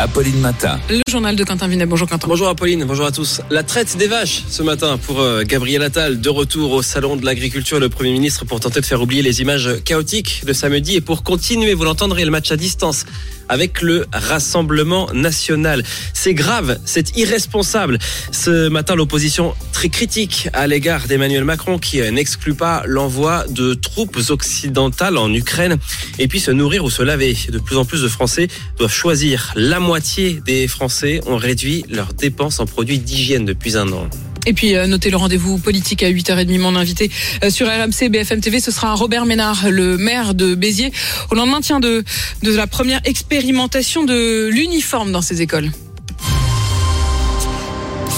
[0.00, 0.80] Apolline Matin.
[0.88, 1.84] Le journal de Quentin Vinet.
[1.84, 2.26] Bonjour Quentin.
[2.26, 3.42] Bonjour Apolline, bonjour à tous.
[3.50, 7.24] La traite des vaches ce matin pour euh, Gabriel Attal, de retour au salon de
[7.26, 11.00] l'agriculture, le Premier ministre pour tenter de faire oublier les images chaotiques de samedi et
[11.02, 13.04] pour continuer, vous l'entendrez, le match à distance
[13.50, 15.82] avec le Rassemblement national.
[16.14, 17.98] C'est grave, c'est irresponsable.
[18.30, 23.74] Ce matin, l'opposition très critique à l'égard d'Emmanuel Macron qui euh, n'exclut pas l'envoi de
[23.74, 25.76] troupes occidentales en Ukraine
[26.18, 27.36] et puis se nourrir ou se laver.
[27.50, 28.46] De plus en plus de Français
[28.78, 29.52] doivent choisir.
[29.56, 34.08] La moitié des Français ont réduit leurs dépenses en produits d'hygiène depuis un an.
[34.46, 36.60] Et puis euh, notez le rendez-vous politique à 8h30.
[36.60, 37.10] Mon invité
[37.42, 40.92] euh, sur RMC BFM TV, ce sera Robert Ménard, le maire de Béziers,
[41.32, 42.04] au lendemain de,
[42.44, 45.72] de la première expérimentation de l'uniforme dans ces écoles.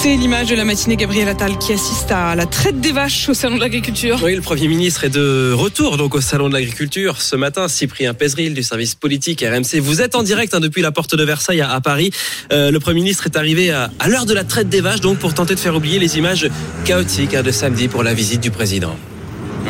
[0.02, 3.34] C'est l'image de la matinée Gabriel Attal qui assiste à la traite des vaches au
[3.34, 4.18] salon de l'agriculture.
[4.20, 7.68] Oui, le Premier ministre est de retour donc au salon de l'agriculture ce matin.
[7.68, 9.78] Cyprien Pézril du service politique RMC.
[9.78, 12.10] Vous êtes en direct hein, depuis la porte de Versailles à, Paris.
[12.52, 15.20] Euh, le Premier ministre est arrivé à, à l'heure de la traite des vaches donc
[15.20, 16.50] pour tenter de faire oublier les images
[16.84, 18.96] chaotiques hein, de samedi pour la visite du président.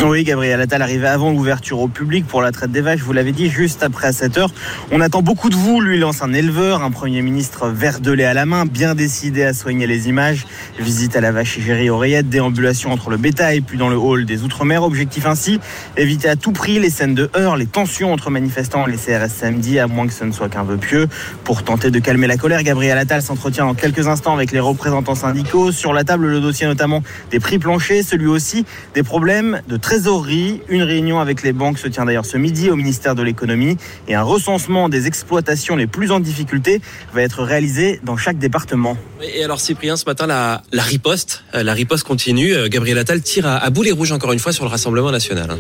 [0.01, 3.31] Oui, Gabriel Attal arrivé avant l'ouverture au public pour la traite des vaches, vous l'avez
[3.31, 4.51] dit, juste après à 7 heures.
[4.91, 8.25] On attend beaucoup de vous, lui lance un éleveur, un Premier ministre vert de lait
[8.25, 10.47] à la main, bien décidé à soigner les images.
[10.79, 14.43] Visite à la vache égérie oreillette, déambulation entre le bétail puis dans le hall des
[14.43, 14.83] Outre-mer.
[14.83, 15.61] Objectif ainsi,
[15.97, 19.31] éviter à tout prix les scènes de heurts, les tensions entre manifestants et les CRS
[19.31, 21.07] samedi, à moins que ce ne soit qu'un vœu pieux.
[21.45, 25.15] Pour tenter de calmer la colère, Gabriel Attal s'entretient en quelques instants avec les représentants
[25.15, 25.71] syndicaux.
[25.71, 30.63] Sur la table, le dossier notamment des prix planchers, celui aussi des problèmes de trésorerie.
[30.69, 33.77] Une réunion avec les banques se tient d'ailleurs ce midi au ministère de l'économie
[34.09, 36.81] et un recensement des exploitations les plus en difficulté
[37.13, 38.97] va être réalisé dans chaque département.
[39.23, 42.55] Et alors Cyprien, ce matin, la, riposte, euh, la riposte continue.
[42.55, 45.59] Euh, Gabriel Attal tire à, à boulet rouge encore une fois sur le Rassemblement national.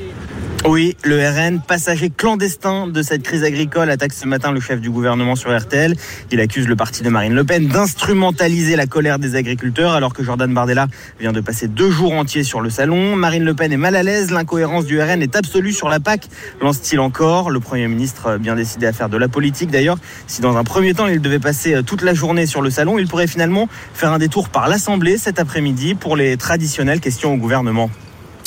[0.65, 4.91] Oui, le RN, passager clandestin de cette crise agricole, attaque ce matin le chef du
[4.91, 5.97] gouvernement sur RTL.
[6.31, 10.23] Il accuse le parti de Marine Le Pen d'instrumentaliser la colère des agriculteurs alors que
[10.23, 10.87] Jordan Bardella
[11.19, 13.17] vient de passer deux jours entiers sur le salon.
[13.17, 16.29] Marine Le Pen est mal à l'aise, l'incohérence du RN est absolue sur la PAC,
[16.61, 17.51] lance-t-il encore.
[17.51, 19.99] Le Premier ministre bien décidé à faire de la politique d'ailleurs.
[20.29, 23.01] Si dans un premier temps il devait passer euh, toute la journée sur le salon,
[23.01, 27.37] il pourrait finalement faire un détour par l'Assemblée cet après-midi pour les traditionnelles questions au
[27.37, 27.91] gouvernement.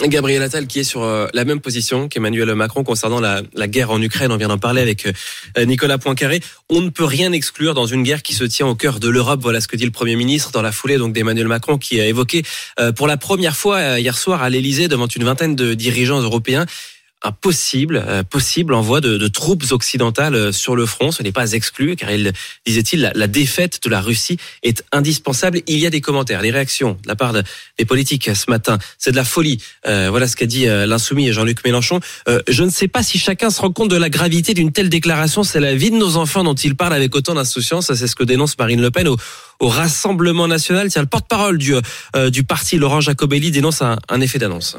[0.03, 4.01] Gabriel Attal qui est sur euh, la même position qu'Emmanuel Macron concernant la, guerre en
[4.01, 4.31] Ukraine.
[4.31, 5.07] On vient d'en parler avec
[5.57, 6.41] euh, Nicolas Poincaré.
[6.69, 9.39] On ne peut rien exclure dans une guerre qui se tient au cœur de l'Europe.
[9.41, 12.05] Voilà ce que dit le Premier ministre dans la foulée donc d'Emmanuel Macron qui a
[12.05, 12.43] évoqué
[12.79, 16.21] euh, pour la première fois euh, hier soir à l'Elysée devant une vingtaine de dirigeants
[16.21, 16.65] européens
[17.23, 21.11] un possible, euh, possible envoi de, de troupes occidentales euh, sur le front.
[21.11, 22.31] Ce n'est pas exclu, car il
[22.67, 25.61] disait-il, la, la défaite de la Russie est indispensable.
[25.65, 27.41] Il y a des commentaires, des réactions de la part de-
[27.79, 28.77] des politiques ce matin.
[28.99, 29.59] C'est de la folie.
[29.87, 31.99] Euh, voilà ce qu'a dit euh, l'insoumis Jean-Luc Mélenchon.
[32.27, 34.89] Euh, je ne sais pas si chacun se rend compte de la gravité d'une telle
[34.89, 35.43] déclaration.
[35.43, 37.91] C'est la vie de nos enfants dont il parle avec autant d'insouciance.
[37.91, 39.17] C'est ce que dénonce Marine Le Pen au,
[39.59, 40.89] au Rassemblement national.
[40.91, 41.73] Tiens, le porte-parole du,
[42.15, 44.77] euh, du parti, Laurent Jacobelli, dénonce un, un effet d'annonce.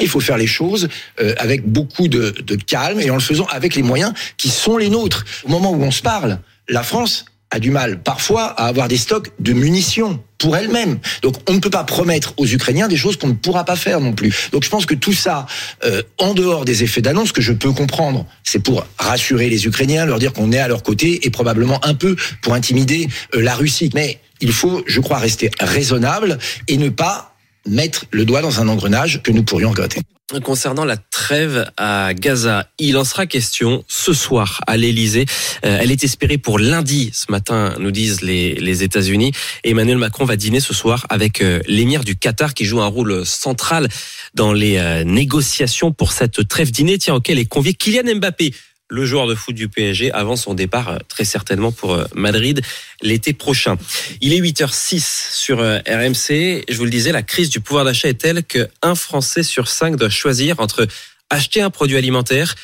[0.00, 0.88] Il faut faire les choses
[1.20, 4.76] euh, avec beaucoup de, de calme et en le faisant avec les moyens qui sont
[4.76, 5.24] les nôtres.
[5.44, 8.96] Au moment où on se parle, la France a du mal parfois à avoir des
[8.96, 10.98] stocks de munitions pour elle-même.
[11.22, 14.00] Donc on ne peut pas promettre aux Ukrainiens des choses qu'on ne pourra pas faire
[14.00, 14.48] non plus.
[14.52, 15.46] Donc je pense que tout ça,
[15.84, 20.06] euh, en dehors des effets d'annonce que je peux comprendre, c'est pour rassurer les Ukrainiens,
[20.06, 23.54] leur dire qu'on est à leur côté et probablement un peu pour intimider euh, la
[23.54, 23.90] Russie.
[23.94, 27.35] Mais il faut, je crois, rester raisonnable et ne pas
[27.66, 30.00] mettre le doigt dans un engrenage que nous pourrions regretter.
[30.42, 35.24] Concernant la trêve à Gaza, il en sera question ce soir à l'Elysée.
[35.64, 39.30] Euh, elle est espérée pour lundi ce matin, nous disent les, États-Unis.
[39.62, 43.24] Emmanuel Macron va dîner ce soir avec euh, l'émir du Qatar qui joue un rôle
[43.24, 43.88] central
[44.34, 48.52] dans les euh, négociations pour cette trêve dîner, tiens, auquel est convié Kylian Mbappé.
[48.88, 52.60] Le joueur de foot du PSG avant son départ euh, très certainement pour euh, Madrid
[53.02, 53.76] l'été prochain.
[54.20, 56.64] Il est 8h06 sur euh, RMC.
[56.68, 59.96] Je vous le disais, la crise du pouvoir d'achat est telle qu'un Français sur cinq
[59.96, 60.86] doit choisir entre
[61.30, 62.54] acheter un produit alimentaire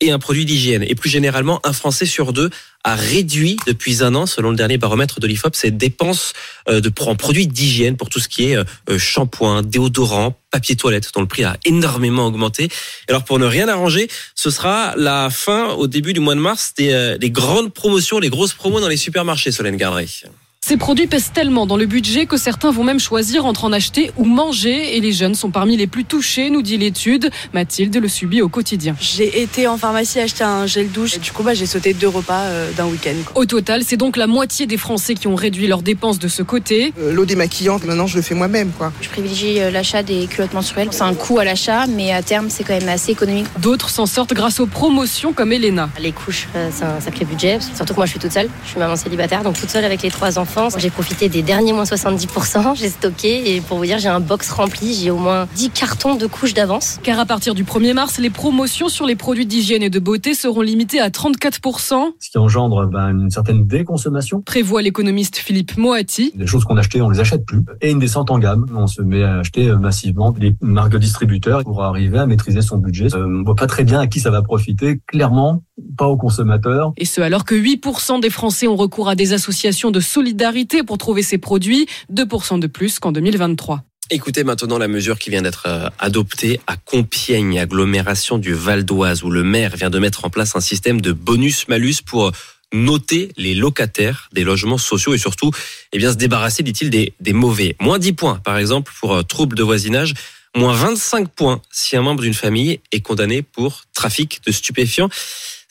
[0.00, 0.84] et un produit d'hygiène.
[0.86, 2.50] Et plus généralement, un Français sur deux
[2.84, 6.34] a réduit depuis un an, selon le dernier baromètre de l'IFOP, ses dépenses
[6.68, 11.10] euh, de, en produits d'hygiène pour tout ce qui est euh, shampoing, déodorant, papier toilette,
[11.14, 12.68] dont le prix a énormément augmenté.
[13.08, 16.74] Alors pour ne rien arranger, ce sera la fin au début du mois de mars
[16.76, 20.24] des, euh, des grandes promotions, les grosses promos dans les supermarchés, Solène Gardry.
[20.68, 24.10] Ces produits pèsent tellement dans le budget que certains vont même choisir entre en acheter
[24.16, 24.96] ou manger.
[24.96, 27.30] Et les jeunes sont parmi les plus touchés, nous dit l'étude.
[27.52, 28.96] Mathilde le subit au quotidien.
[29.00, 31.14] J'ai été en pharmacie acheter un gel douche.
[31.14, 33.14] Et du coup, bah, j'ai sauté deux repas euh, d'un week-end.
[33.36, 36.42] Au total, c'est donc la moitié des Français qui ont réduit leurs dépenses de ce
[36.42, 36.92] côté.
[36.98, 38.72] Euh, L'eau démaquillante, maintenant, je le fais moi-même.
[38.76, 38.92] quoi.
[39.00, 40.88] Je privilégie euh, l'achat des culottes menstruelles.
[40.90, 43.46] C'est un coût à l'achat, mais à terme, c'est quand même assez économique.
[43.60, 45.90] D'autres s'en sortent grâce aux promotions comme Elena.
[46.00, 47.60] Les couches, euh, c'est un sacré budget.
[47.76, 48.48] Surtout que moi, je suis toute seule.
[48.64, 50.55] Je suis maman célibataire, donc toute seule avec les trois enfants.
[50.78, 52.76] J'ai profité des derniers moins 70%.
[52.76, 54.94] J'ai stocké et pour vous dire, j'ai un box rempli.
[54.94, 56.98] J'ai au moins 10 cartons de couches d'avance.
[57.02, 60.32] Car à partir du 1er mars, les promotions sur les produits d'hygiène et de beauté
[60.32, 62.14] seront limitées à 34%.
[62.18, 64.40] Ce qui engendre ben, une certaine déconsommation.
[64.40, 66.32] Prévoit l'économiste Philippe Moati.
[66.34, 67.62] Des choses qu'on achetait, on les achète plus.
[67.82, 68.64] Et une descente en gamme.
[68.74, 72.62] On se met à acheter euh, massivement des marques de distributeurs pour arriver à maîtriser
[72.62, 73.14] son budget.
[73.14, 75.00] Euh, on voit pas très bien à qui ça va profiter.
[75.06, 75.62] Clairement,
[75.96, 76.92] pas aux consommateurs.
[76.96, 80.98] Et ce, alors que 8% des Français ont recours à des associations de solidarité pour
[80.98, 83.82] trouver ces produits, 2% de plus qu'en 2023.
[84.08, 89.24] Écoutez maintenant la mesure qui vient d'être euh, adoptée à Compiègne, agglomération du Val d'Oise,
[89.24, 92.30] où le maire vient de mettre en place un système de bonus-malus pour
[92.72, 95.50] noter les locataires des logements sociaux et surtout
[95.92, 97.74] eh bien, se débarrasser, dit-il, des, des mauvais.
[97.80, 100.14] Moins 10 points, par exemple, pour euh, trouble de voisinage.
[100.54, 105.10] Moins 25 points si un membre d'une famille est condamné pour trafic de stupéfiants.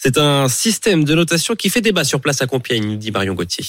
[0.06, 3.66] C'est un système de notation qui fait débat sur place à Compiègne, dit Marion Gauthier.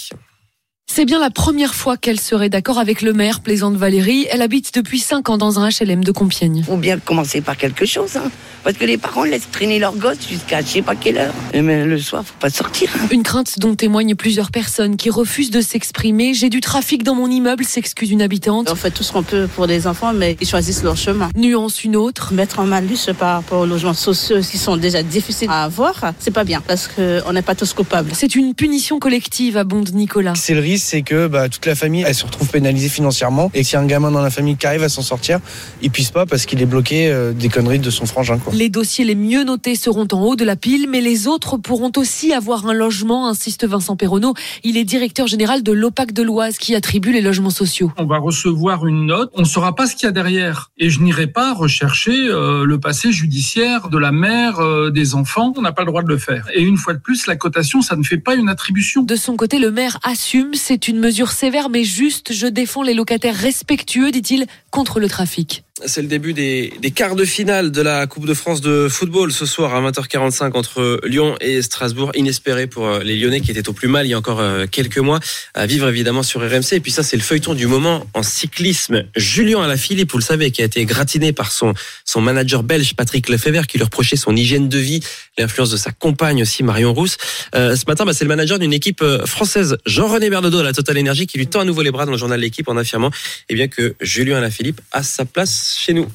[0.88, 4.26] C'est bien la première fois qu'elle serait d'accord avec le maire, Plaisante Valérie.
[4.30, 6.62] Elle habite depuis 5 ans dans un HLM de Compiègne.
[6.64, 8.30] Faut bien commencer par quelque chose, hein.
[8.62, 11.34] Parce que les parents laissent traîner leurs gosses jusqu'à je sais pas quelle heure.
[11.52, 12.88] Et mais le soir, faut pas sortir.
[12.98, 13.08] hein.
[13.10, 16.34] Une crainte dont témoignent plusieurs personnes qui refusent de s'exprimer.
[16.34, 18.68] J'ai du trafic dans mon immeuble, s'excuse une habitante.
[18.70, 21.28] On fait tout ce qu'on peut pour les enfants, mais ils choisissent leur chemin.
[21.36, 22.32] Nuance une autre.
[22.32, 26.30] Mettre en malus par rapport aux logements sociaux qui sont déjà difficiles à avoir, c'est
[26.32, 28.10] pas bien, parce qu'on n'est pas tous coupables.
[28.14, 30.34] C'est une punition collective, abonde Nicolas.
[30.34, 33.62] C'est le risque, c'est que bah, toute la famille, elle se retrouve pénalisée financièrement et
[33.62, 35.40] si un gamin dans la famille qui arrive à s'en sortir,
[35.82, 38.38] il puisse pas parce qu'il est bloqué euh, des conneries de son frangin.
[38.38, 38.52] Quoi.
[38.54, 41.92] Les dossiers les mieux notés seront en haut de la pile, mais les autres pourront
[41.96, 44.34] aussi avoir un logement, insiste Vincent Perronneau.
[44.64, 47.92] Il est directeur général de l'OPAC de l'Oise qui attribue les logements sociaux.
[47.96, 50.70] On va recevoir une note, on ne saura pas ce qu'il y a derrière.
[50.78, 55.52] Et je n'irai pas rechercher euh, le passé judiciaire de la mère, euh, des enfants.
[55.56, 56.48] On n'a pas le droit de le faire.
[56.54, 59.02] Et une fois de plus, la cotation, ça ne fait pas une attribution.
[59.02, 62.32] De son côté, le maire assume, c'est une mesure sévère mais juste.
[62.32, 65.62] Je défends les locataires respectueux, dit-il, contre le trafic.
[65.84, 69.30] C'est le début des, des quarts de finale de la Coupe de France de football
[69.30, 72.12] ce soir à 20h45 entre Lyon et Strasbourg.
[72.14, 74.64] Inespéré pour euh, les Lyonnais qui étaient au plus mal il y a encore euh,
[74.66, 75.20] quelques mois.
[75.52, 76.72] À vivre évidemment sur RMC.
[76.72, 79.04] Et puis ça, c'est le feuilleton du moment en cyclisme.
[79.16, 81.74] Julien Alaphilippe, vous le savez, qui a été gratiné par son,
[82.06, 85.00] son manager belge Patrick Lefebvre qui lui reprochait son hygiène de vie,
[85.36, 87.18] l'influence de sa compagne aussi Marion Rousse.
[87.54, 90.72] Euh, ce matin, bah, c'est le manager d'une équipe euh, française, Jean-René Bernaudot à la
[90.72, 93.10] Total Énergie, qui lui tend à nouveau les bras dans le journal L'équipe en affirmant
[93.50, 96.06] eh bien, que Julien Alaphilippe a sa place chez nous.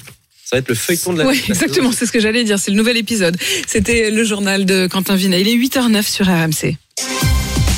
[0.44, 2.58] Ça va être le feuilleton de la Oui, exactement, c'est ce que j'allais dire.
[2.58, 3.36] C'est le nouvel épisode.
[3.66, 5.40] C'était le journal de Quentin Vinet.
[5.40, 6.76] Il est 8h09 sur RMC.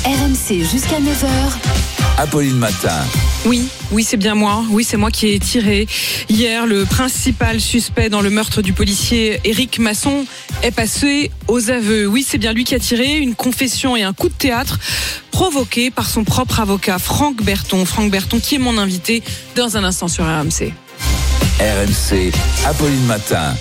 [0.05, 1.85] RMC jusqu'à 9h.
[2.17, 3.03] Apolline Matin.
[3.45, 4.63] Oui, oui, c'est bien moi.
[4.69, 5.87] Oui, c'est moi qui ai tiré.
[6.29, 10.25] Hier, le principal suspect dans le meurtre du policier Éric Masson
[10.63, 12.07] est passé aux aveux.
[12.07, 14.79] Oui, c'est bien lui qui a tiré une confession et un coup de théâtre
[15.31, 17.85] provoqué par son propre avocat, Franck Berton.
[17.85, 19.21] Franck Berton, qui est mon invité
[19.55, 20.73] dans un instant sur RMC.
[21.59, 22.33] RMC.
[22.65, 23.55] Apolline Matin.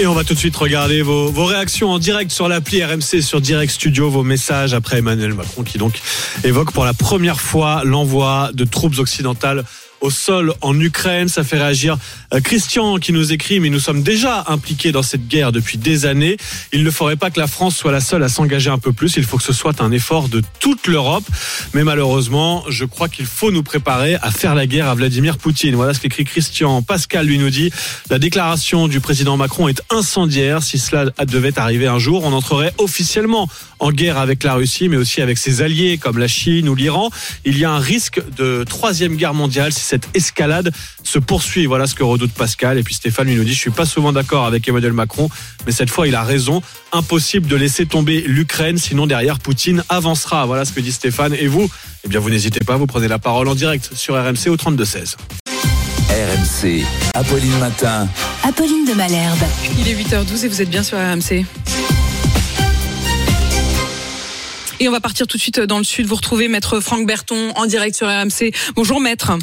[0.00, 3.40] Et on va tout de suite regarder vos, réactions en direct sur l'appli RMC, sur
[3.40, 6.00] Direct Studio, vos messages après Emmanuel Macron qui donc
[6.42, 9.62] évoque pour la première fois l'envoi de troupes occidentales
[10.04, 11.28] au sol en Ukraine.
[11.28, 11.96] Ça fait réagir
[12.34, 16.04] euh, Christian qui nous écrit, mais nous sommes déjà impliqués dans cette guerre depuis des
[16.04, 16.36] années.
[16.72, 19.16] Il ne faudrait pas que la France soit la seule à s'engager un peu plus.
[19.16, 21.24] Il faut que ce soit un effort de toute l'Europe.
[21.72, 25.74] Mais malheureusement, je crois qu'il faut nous préparer à faire la guerre à Vladimir Poutine.
[25.74, 26.82] Voilà ce qu'écrit Christian.
[26.82, 27.70] Pascal lui nous dit,
[28.10, 30.62] la déclaration du président Macron est incendiaire.
[30.62, 34.98] Si cela devait arriver un jour, on entrerait officiellement en guerre avec la Russie, mais
[34.98, 37.10] aussi avec ses alliés comme la Chine ou l'Iran.
[37.46, 40.72] Il y a un risque de troisième guerre mondiale si cette escalade
[41.04, 41.66] se poursuit.
[41.66, 42.78] Voilà ce que redoute Pascal.
[42.78, 45.28] Et puis Stéphane lui nous dit, je suis pas souvent d'accord avec Emmanuel Macron,
[45.66, 46.62] mais cette fois il a raison.
[46.92, 50.46] Impossible de laisser tomber l'Ukraine, sinon derrière Poutine avancera.
[50.46, 51.34] Voilà ce que dit Stéphane.
[51.34, 51.70] Et vous,
[52.04, 54.84] eh bien vous n'hésitez pas, vous prenez la parole en direct sur RMC au 32
[54.84, 55.16] 16.
[56.08, 56.84] RMC.
[57.14, 58.08] Apolline Matin.
[58.42, 59.44] Apolline de Malherbe.
[59.78, 61.44] Il est 8h12 et vous êtes bien sur RMC.
[64.80, 66.06] Et on va partir tout de suite dans le sud.
[66.06, 68.52] Vous retrouvez Maître Franck Berton en direct sur RMC.
[68.74, 69.38] Bonjour Maître.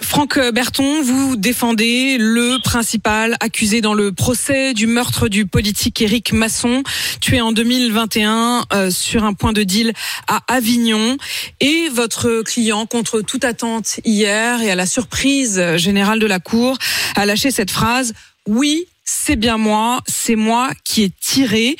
[0.00, 6.32] Franck Berton, vous défendez le principal accusé dans le procès du meurtre du politique Éric
[6.32, 6.84] Masson,
[7.20, 9.92] tué en 2021 euh, sur un point de deal
[10.28, 11.16] à Avignon.
[11.60, 16.78] Et votre client, contre toute attente hier et à la surprise générale de la Cour,
[17.16, 18.14] a lâché cette phrase
[18.46, 21.76] Oui, c'est bien moi, c'est moi qui ai tiré.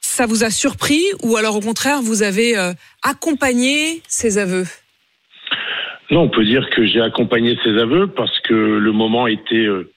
[0.00, 4.66] Ça vous a surpris ou alors au contraire, vous avez euh, accompagné ses aveux?
[6.10, 9.90] Non, on peut dire que j'ai accompagné ses aveux parce que le moment était, euh,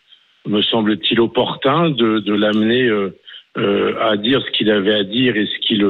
[0.46, 3.18] me semble-t-il, opportun de, de l'amener euh,
[3.58, 5.86] euh, à dire ce qu'il avait à dire et ce qu'il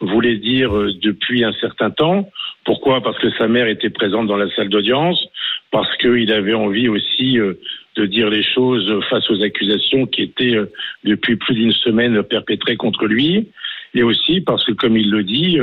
[0.00, 0.72] voulait dire
[1.02, 2.30] depuis un certain temps.
[2.64, 3.00] Pourquoi?
[3.02, 5.22] Parce que sa mère était présente dans la salle d'audience,
[5.70, 7.38] parce qu'il avait envie aussi
[7.96, 10.56] de dire les choses face aux accusations qui étaient
[11.04, 13.48] depuis plus d'une semaine perpétrées contre lui,
[13.94, 15.58] et aussi parce que, comme il le dit,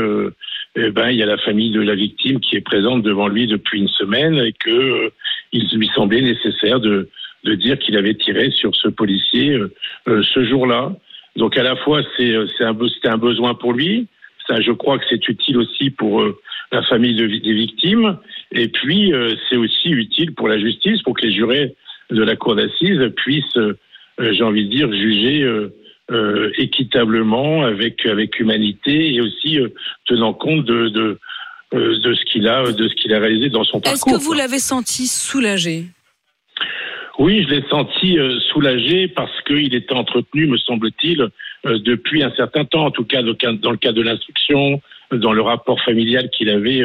[0.79, 3.47] eh ben, il y a la famille de la victime qui est présente devant lui
[3.47, 5.09] depuis une semaine et que euh,
[5.51, 7.09] il lui semblait nécessaire de,
[7.45, 9.73] de dire qu'il avait tiré sur ce policier euh,
[10.07, 10.95] euh, ce jour-là.
[11.35, 14.05] Donc à la fois c'est c'est un un besoin pour lui,
[14.47, 16.23] ça je crois que c'est utile aussi pour
[16.71, 18.17] la famille de, des victimes
[18.51, 19.13] et puis
[19.47, 21.75] c'est aussi utile pour la justice pour que les jurés
[22.09, 23.59] de la cour d'assises puissent
[24.19, 25.45] j'ai envie de dire juger
[26.11, 29.69] euh, équitablement, avec avec humanité et aussi euh,
[30.05, 31.19] tenant compte de de,
[31.73, 34.13] euh, de ce qu'il a de ce qu'il a réalisé dans son parcours.
[34.13, 35.85] Est-ce que vous l'avez senti soulagé?
[37.19, 38.17] Oui, je l'ai senti
[38.51, 41.27] soulagé parce qu'il était entretenu, me semble-t-il,
[41.65, 44.79] depuis un certain temps, en tout cas dans le cas de l'instruction,
[45.11, 46.83] dans le rapport familial qu'il avait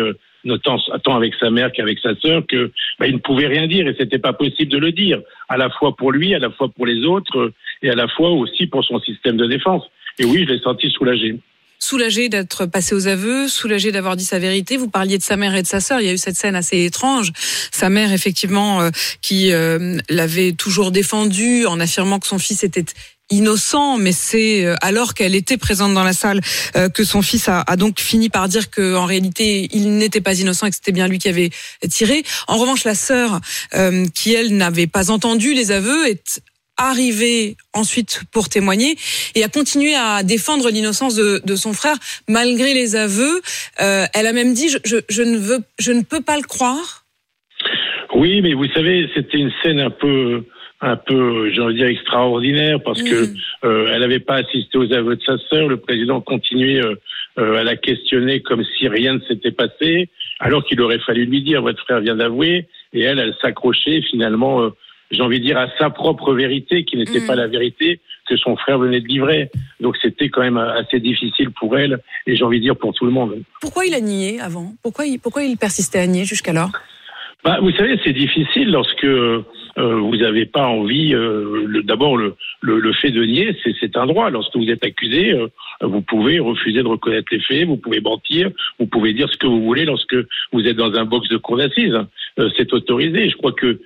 [0.62, 3.94] tant avec sa mère qu'avec sa sœur, que bah, il ne pouvait rien dire et
[3.98, 6.86] c'était pas possible de le dire, à la fois pour lui, à la fois pour
[6.86, 9.84] les autres et à la fois aussi pour son système de défense.
[10.18, 11.36] Et oui, je l'ai senti soulagé
[11.82, 14.76] soulagé d'être passé aux aveux, soulagé d'avoir dit sa vérité.
[14.76, 16.00] Vous parliez de sa mère et de sa sœur.
[16.00, 17.32] Il y a eu cette scène assez étrange.
[17.72, 22.84] Sa mère, effectivement, euh, qui euh, l'avait toujours défendu en affirmant que son fils était
[23.32, 26.40] innocent, mais c'est euh, alors qu'elle était présente dans la salle
[26.76, 30.66] euh, que son fils a, donc fini par dire qu'en réalité il n'était pas innocent
[30.66, 31.50] et que c'était bien lui qui avait
[31.88, 32.22] tiré.
[32.46, 33.40] En revanche, la sœur,
[33.74, 36.42] euh, qui elle n'avait pas entendu les aveux, est
[36.76, 38.96] arrivée ensuite pour témoigner
[39.34, 41.96] et a continué à défendre l'innocence de, son frère
[42.28, 43.40] malgré les aveux.
[43.78, 47.04] elle a même dit je, je, ne veux, je ne peux pas le croire.
[48.14, 50.44] Oui, mais vous savez, c'était une scène un peu
[50.82, 53.36] un peu, j'ai envie de dire, extraordinaire parce que mm.
[53.64, 55.68] euh, elle n'avait pas assisté aux aveux de sa sœur.
[55.68, 56.96] Le président continuait euh,
[57.38, 60.10] euh, à la questionner comme si rien ne s'était passé,
[60.40, 62.66] alors qu'il aurait fallu lui dire votre frère vient d'avouer.
[62.92, 64.70] Et elle, elle s'accrochait finalement,
[65.12, 67.26] j'ai envie de dire, à sa propre vérité, qui n'était mm.
[67.26, 69.50] pas la vérité que son frère venait de livrer.
[69.80, 73.04] Donc c'était quand même assez difficile pour elle et j'ai envie de dire pour tout
[73.04, 73.42] le monde.
[73.60, 74.72] Pourquoi il a nié avant?
[74.82, 76.70] Pourquoi il, pourquoi il persistait à nier jusqu'alors?
[77.44, 79.06] Bah, Vous savez, c'est difficile lorsque
[79.78, 81.14] euh, vous n'avez pas envie.
[81.14, 84.30] Euh, D'abord, le, le, le, fait de nier, c'est un droit.
[84.30, 85.48] Lorsque vous êtes accusé, euh,
[85.80, 89.46] vous pouvez refuser de reconnaître les faits, vous pouvez mentir, vous pouvez dire ce que
[89.46, 90.16] vous voulez lorsque
[90.52, 91.98] vous êtes dans un box de cour d'assises.
[92.38, 93.30] Euh, c'est autorisé.
[93.30, 93.80] Je crois que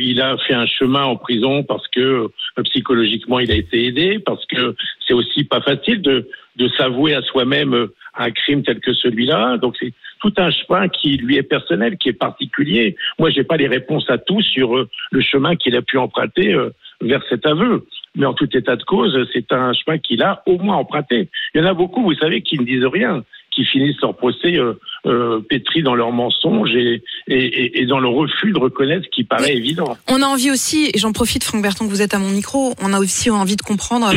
[0.00, 2.28] il a fait un chemin en prison parce que
[2.64, 4.74] psychologiquement il a été aidé, parce que
[5.06, 9.58] c'est aussi pas facile de, de s'avouer à soi-même un crime tel que celui-là.
[9.58, 12.96] Donc c'est tout un chemin qui lui est personnel, qui est particulier.
[13.18, 14.88] Moi, j'ai pas les réponses à tout sur euh,
[15.20, 17.86] chemin qu'il a pu emprunter euh, vers cet aveu.
[18.16, 21.28] Mais en tout état de cause, c'est un chemin qu'il a au moins emprunté.
[21.54, 24.58] Il y en a beaucoup, vous savez, qui ne disent rien qui finissent leur procès
[25.06, 29.24] euh, pétris dans leurs mensonges et, et, et, dans le refus de reconnaître ce qui
[29.24, 29.96] paraît évident.
[30.08, 32.74] On a envie aussi, et j'en profite Franck Berton que vous êtes à mon micro,
[32.82, 34.12] on a aussi envie de comprendre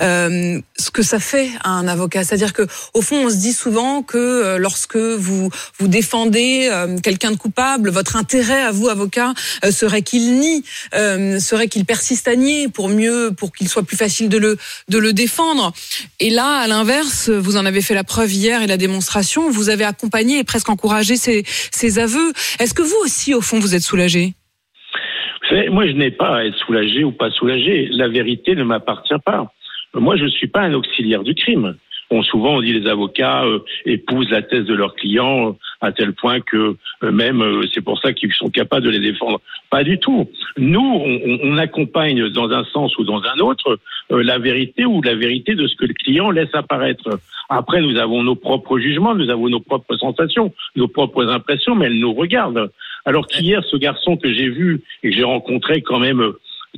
[0.00, 2.22] euh, ce que ça fait à un avocat.
[2.22, 2.62] C'est-à-dire que
[2.94, 7.36] au fond, on se dit souvent que euh, lorsque vous vous défendez euh, quelqu'un de
[7.36, 9.34] coupable, votre intérêt à vous, avocat,
[9.70, 14.28] serait qu'il nie, serait qu'il persiste à nier pour mieux, pour qu'il soit plus facile
[14.28, 14.56] de le
[14.88, 15.72] de le défendre.
[16.20, 19.68] Et là, à l'inverse, vous en avez fait la preuve hier et la démonstration, vous
[19.68, 22.32] avez accompagné et presque encouragé ces, ces aveux.
[22.60, 24.34] Est-ce que vous aussi, au fond, vous êtes soulagé?
[25.70, 27.88] Moi, je n'ai pas à être soulagé ou pas soulagé.
[27.92, 29.50] La vérité ne m'appartient pas.
[29.94, 31.76] Moi, je ne suis pas un auxiliaire du crime.
[32.10, 35.92] Bon, souvent, on dit les avocats euh, épousent la thèse de leurs clients euh, à
[35.92, 39.40] tel point que euh, même c'est pour ça qu'ils sont capables de les défendre.
[39.70, 40.28] Pas du tout.
[40.56, 43.78] Nous, on, on accompagne dans un sens ou dans un autre
[44.10, 47.20] la vérité ou la vérité de ce que le client laisse apparaître.
[47.50, 51.86] Après, nous avons nos propres jugements, nous avons nos propres sensations, nos propres impressions, mais
[51.86, 52.70] elles nous regardent.
[53.04, 56.32] Alors qu'hier, ce garçon que j'ai vu et que j'ai rencontré quand même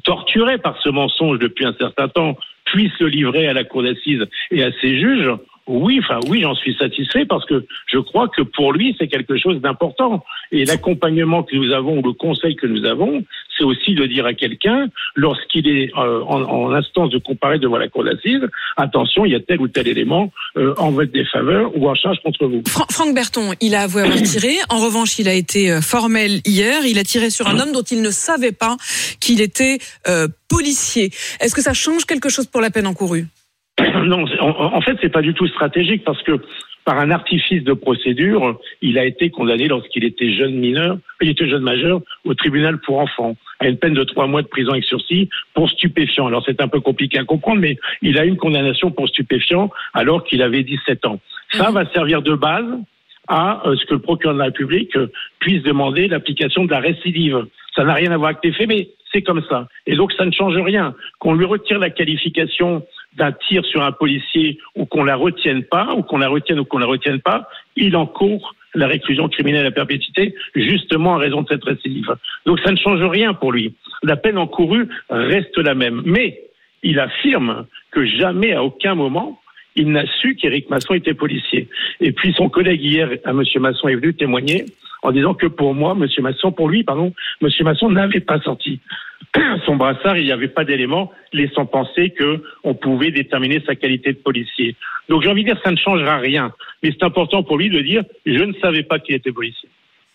[0.05, 2.37] torturé par ce mensonge depuis un certain temps,
[2.73, 5.31] puisse le livrer à la cour d'assises et à ses juges,
[5.73, 9.39] Oui, enfin oui, j'en suis satisfait parce que je crois que pour lui, c'est quelque
[9.39, 10.25] chose d'important.
[10.53, 13.25] Et l'accompagnement que nous avons, le conseil que nous avons,
[13.57, 17.77] c'est aussi de dire à quelqu'un, lorsqu'il est euh, en, en instance de comparer devant
[17.77, 18.45] la cour d'assises,
[18.77, 22.19] attention, il y a tel ou tel élément euh, en votre défaveur ou en charge
[22.25, 22.63] contre vous.
[22.67, 24.55] Fra- Franck Berton, il a avoué avoir tiré.
[24.71, 26.85] En revanche, il a été euh, formel hier.
[26.85, 28.77] Il a tiré sur un homme dont il ne savait pas
[29.21, 31.11] qu'il était euh, policier.
[31.41, 33.27] Est-ce que ça change quelque chose pour la peine encourue?
[34.05, 36.41] Non, en, en fait, c'est pas du tout stratégique parce que
[36.85, 41.49] par un artifice de procédure, il a été condamné lorsqu'il était jeune mineur, il était
[41.49, 44.85] jeune majeur au tribunal pour enfants à une peine de trois mois de prison avec
[44.85, 46.27] sursis pour stupéfiant.
[46.27, 50.25] Alors c'est un peu compliqué à comprendre, mais il a une condamnation pour stupéfiant alors
[50.25, 51.21] qu'il avait 17 ans.
[51.53, 52.67] Ça va servir de base
[53.29, 55.09] à euh, ce que le procureur de la République euh,
[55.39, 57.47] puisse demander l'application de la récidive.
[57.77, 59.69] Ça n'a rien à voir avec les faits, mais c'est comme ça.
[59.87, 60.95] Et donc ça ne change rien.
[61.19, 62.85] Qu'on lui retire la qualification
[63.17, 66.65] d'un tir sur un policier ou qu'on la retienne pas, ou qu'on la retienne ou
[66.65, 71.49] qu'on la retienne pas, il encourt la réclusion criminelle à perpétuité, justement en raison de
[71.49, 72.15] cette récidive.
[72.47, 73.75] Donc ça ne change rien pour lui.
[74.03, 76.03] La peine encourue reste la même.
[76.05, 76.41] Mais
[76.83, 79.41] il affirme que jamais, à aucun moment,
[79.81, 81.69] il n'a su qu'Éric Masson était policier.
[82.01, 83.43] Et puis son collègue hier, à M.
[83.61, 84.67] Masson, est venu témoigner
[85.03, 86.07] en disant que pour moi, M.
[86.23, 87.49] Masson, pour lui, pardon, M.
[87.63, 88.81] Masson n'avait pas sorti
[89.67, 94.13] son brassard, il n'y avait pas d'éléments laissant penser que on pouvait déterminer sa qualité
[94.13, 94.77] de policier.
[95.09, 97.81] Donc j'ai envie de dire ça ne changera rien, mais c'est important pour lui de
[97.81, 99.69] dire je ne savais pas qu'il était policier.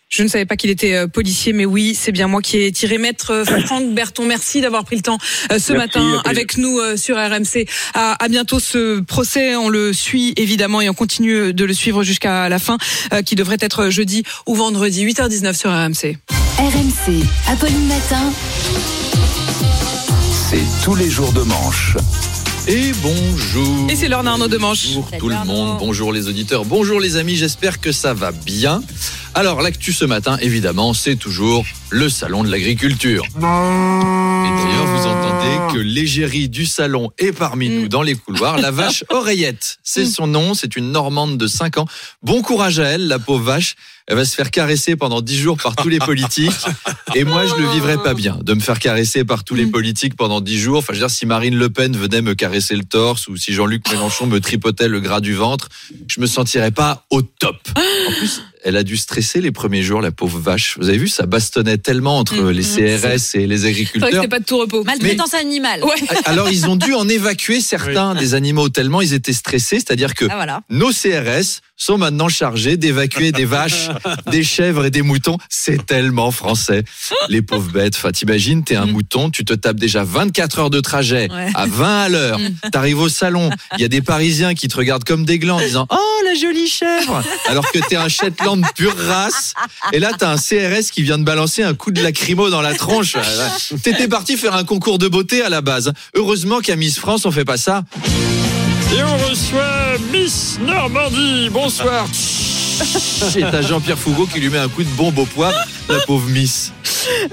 [0.09, 2.71] Je ne savais pas qu'il était euh, policier, mais oui, c'est bien moi qui ai
[2.71, 2.97] tiré.
[2.97, 5.17] Maître euh, Franck Berton, merci d'avoir pris le temps
[5.51, 7.65] euh, ce Merci, matin avec nous sur RMC.
[7.93, 12.03] À, à bientôt ce procès, on le suit évidemment et on continue de le suivre
[12.03, 12.77] jusqu'à la fin,
[13.25, 16.17] qui devrait être jeudi ou vendredi, 8h19 sur RMC.
[16.57, 18.31] RMC, Apolline Matin.
[20.49, 21.97] C'est tous les jours de manche.
[22.67, 23.89] Et bonjour.
[23.91, 24.87] Et c'est l'heure d'Arnaud Demanche.
[24.87, 28.81] Bonjour tout le monde, bonjour les auditeurs, bonjour les amis, j'espère que ça va bien.
[29.37, 33.25] Alors l'actu ce matin, évidemment, c'est toujours le salon de l'agriculture.
[33.35, 38.57] Et d'ailleurs, vous entendez que l'égérie du salon est parmi nous dans les couloirs.
[38.57, 41.87] La vache oreillette, c'est son nom, c'est une Normande de 5 ans.
[42.23, 43.75] Bon courage à elle, la pauvre vache.
[44.07, 46.65] Elle va se faire caresser pendant 10 jours par tous les politiques.
[47.15, 50.15] Et moi, je le vivrais pas bien de me faire caresser par tous les politiques
[50.15, 50.77] pendant 10 jours.
[50.77, 53.51] Enfin, je veux dire, si Marine Le Pen venait me caresser le torse ou si
[53.51, 55.69] Jean-Luc Mélenchon me tripotait le gras du ventre,
[56.07, 57.57] je me sentirais pas au top.
[58.07, 60.75] En plus, elle a dû stresser les premiers jours, la pauvre vache.
[60.79, 64.09] Vous avez vu, ça bastonnait tellement entre les CRS et les C'est vrai que agriculteurs.
[64.11, 64.83] c'était pas de tout repos.
[64.83, 65.81] Maltraitance animale.
[66.25, 69.77] Alors, ils ont dû en évacuer certains des animaux tellement ils étaient stressés.
[69.77, 70.61] C'est-à-dire que Ah, voilà.
[70.69, 73.89] nos CRS sont maintenant chargés d'évacuer des vaches,
[74.31, 75.37] des chèvres et des moutons.
[75.49, 76.83] C'est tellement français.
[77.29, 77.95] Les pauvres bêtes.
[77.97, 81.49] Enfin, t'imagines, t'es un mouton, tu te tapes déjà 24 heures de trajet Ouais.
[81.53, 82.39] à 20 à l'heure.
[82.71, 85.61] T'arrives au salon, il y a des Parisiens qui te regardent comme des glands en
[85.61, 89.53] disant Oh, la jolie chèvre Alors que t'es un Shetland pure race.
[89.93, 92.73] Et là, t'as un CRS qui vient de balancer un coup de lacrymo dans la
[92.73, 93.15] tronche.
[93.83, 95.93] T'étais parti faire un concours de beauté à la base.
[96.13, 97.83] Heureusement qu'à Miss France, on fait pas ça.
[98.93, 101.49] Et on reçoit Miss Normandie.
[101.49, 102.07] Bonsoir.
[103.35, 106.27] Et t'as Jean-Pierre Foucault qui lui met un coup de bombe au poivre, la pauvre
[106.29, 106.71] Miss.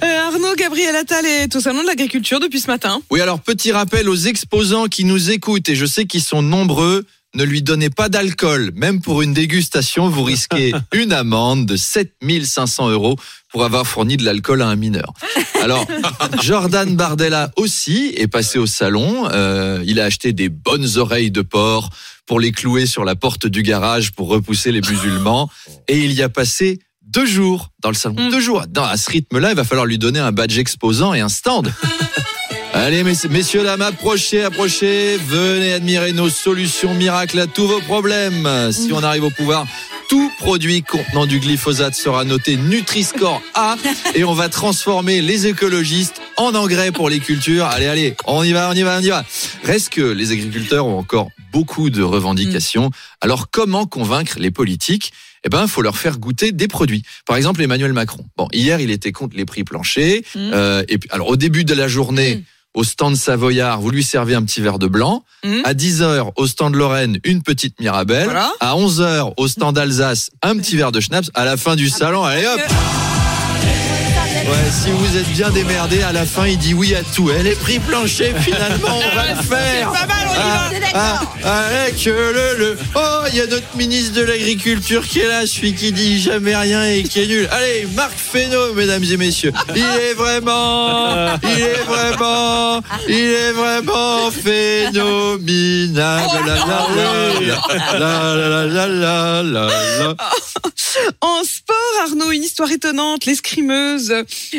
[0.02, 3.00] Euh, Arnaud Gabriel Attal est au salon de l'agriculture depuis ce matin.
[3.11, 7.04] Oui, alors petit rappel aux exposants qui nous écoutent, et je sais qu'ils sont nombreux,
[7.35, 8.73] ne lui donnez pas d'alcool.
[8.75, 13.16] Même pour une dégustation, vous risquez une amende de 7500 euros
[13.51, 15.12] pour avoir fourni de l'alcool à un mineur.
[15.62, 15.87] Alors,
[16.42, 19.29] Jordan Bardella aussi est passé au salon.
[19.31, 21.90] Euh, il a acheté des bonnes oreilles de porc
[22.27, 25.51] pour les clouer sur la porte du garage pour repousser les musulmans.
[25.88, 28.14] Et il y a passé deux jours dans le salon.
[28.31, 28.64] Deux jours.
[28.68, 31.73] Dans, à ce rythme-là, il va falloir lui donner un badge exposant et un stand.
[32.74, 35.18] Allez, mess- messieurs, dames, approchez, approchez.
[35.18, 38.48] Venez admirer nos solutions miracles à tous vos problèmes.
[38.72, 39.66] Si on arrive au pouvoir,
[40.08, 43.76] tout produit contenant du glyphosate sera noté Nutri-Score A
[44.14, 47.66] et on va transformer les écologistes en engrais pour les cultures.
[47.66, 49.24] Allez, allez, on y va, on y va, on y va.
[49.64, 52.90] Reste que les agriculteurs ont encore beaucoup de revendications.
[53.20, 55.12] Alors, comment convaincre les politiques?
[55.44, 57.02] Eh ben, faut leur faire goûter des produits.
[57.26, 58.24] Par exemple, Emmanuel Macron.
[58.38, 60.22] Bon, hier, il était contre les prix planchers.
[60.37, 64.35] Euh, et puis, alors, au début de la journée, au stand Savoyard, vous lui servez
[64.35, 65.24] un petit verre de blanc.
[65.64, 68.28] À 10 heures, au stand Lorraine, une petite Mirabelle.
[68.61, 71.30] À 11 heures, au stand Alsace, un petit verre de schnapps.
[71.35, 72.61] À la fin du salon, allez hop
[74.70, 77.30] si vous êtes bien démerdé, à la fin, il dit oui à tout.
[77.30, 79.92] Elle est pris plancher, finalement, on va le ah, faire.
[79.92, 80.70] C'est pas mal, on y va.
[80.94, 81.62] Ah, ah,
[82.06, 82.78] euh, le, le.
[82.94, 86.56] Oh, il y a notre ministre de l'Agriculture qui est là, celui qui dit jamais
[86.56, 87.48] rien et qui est nul.
[87.50, 89.52] Allez, Marc Fesneau, mesdames et messieurs.
[89.74, 96.22] Il est vraiment, il est vraiment, il est vraiment phénoménal.
[97.98, 100.08] La, la, la,
[101.20, 103.26] en sport, Arnaud, une histoire étonnante.
[103.26, 104.12] L'escrimeuse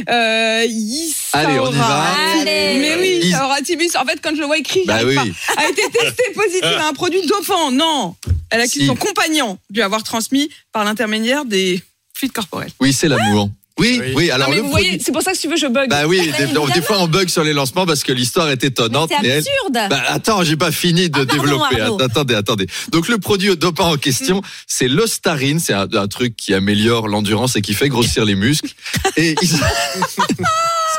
[0.09, 2.03] euh, Issa Allez, on y va.
[2.41, 2.77] Allez.
[2.79, 5.19] Mais oui, Is- Issa Aura Tibus, en fait, quand je le vois écrit, Bah j'arrive
[5.23, 5.33] oui.
[5.55, 5.61] pas.
[5.61, 7.71] a été testée positive à un produit dopant.
[7.71, 8.15] Non,
[8.49, 8.87] elle accuse Si.
[8.87, 11.81] son compagnon de lui avoir transmis par l'intermédiaire des
[12.13, 12.71] fluides corporels.
[12.79, 13.49] Oui, c'est l'amour.
[13.79, 15.57] Oui, oui, alors non, mais le vous voyez, c'est pour ça que si tu veux,
[15.57, 15.89] je bug.
[15.89, 19.09] Bah oui, des, des fois on bug sur les lancements parce que l'histoire est étonnante.
[19.11, 19.89] C'est elle- absurde.
[19.89, 21.81] Bah, attends, j'ai pas fini de Ah, développer.
[21.81, 22.67] Attendez, attendez.
[22.91, 25.59] Donc le produit dopant en question, c'est l'ostarine.
[25.59, 28.69] C'est un, un truc qui améliore l'endurance et qui fait grossir les muscles.
[29.17, 29.65] Et Isa-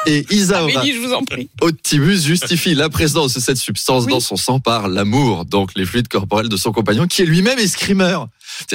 [0.06, 1.48] et Isaora Amélie, je vous en prie.
[1.60, 6.08] Optimus justifie la présence de cette substance dans son sang par l'amour, donc les fluides
[6.08, 8.28] corporels de son compagnon, qui est lui-même escrimeur.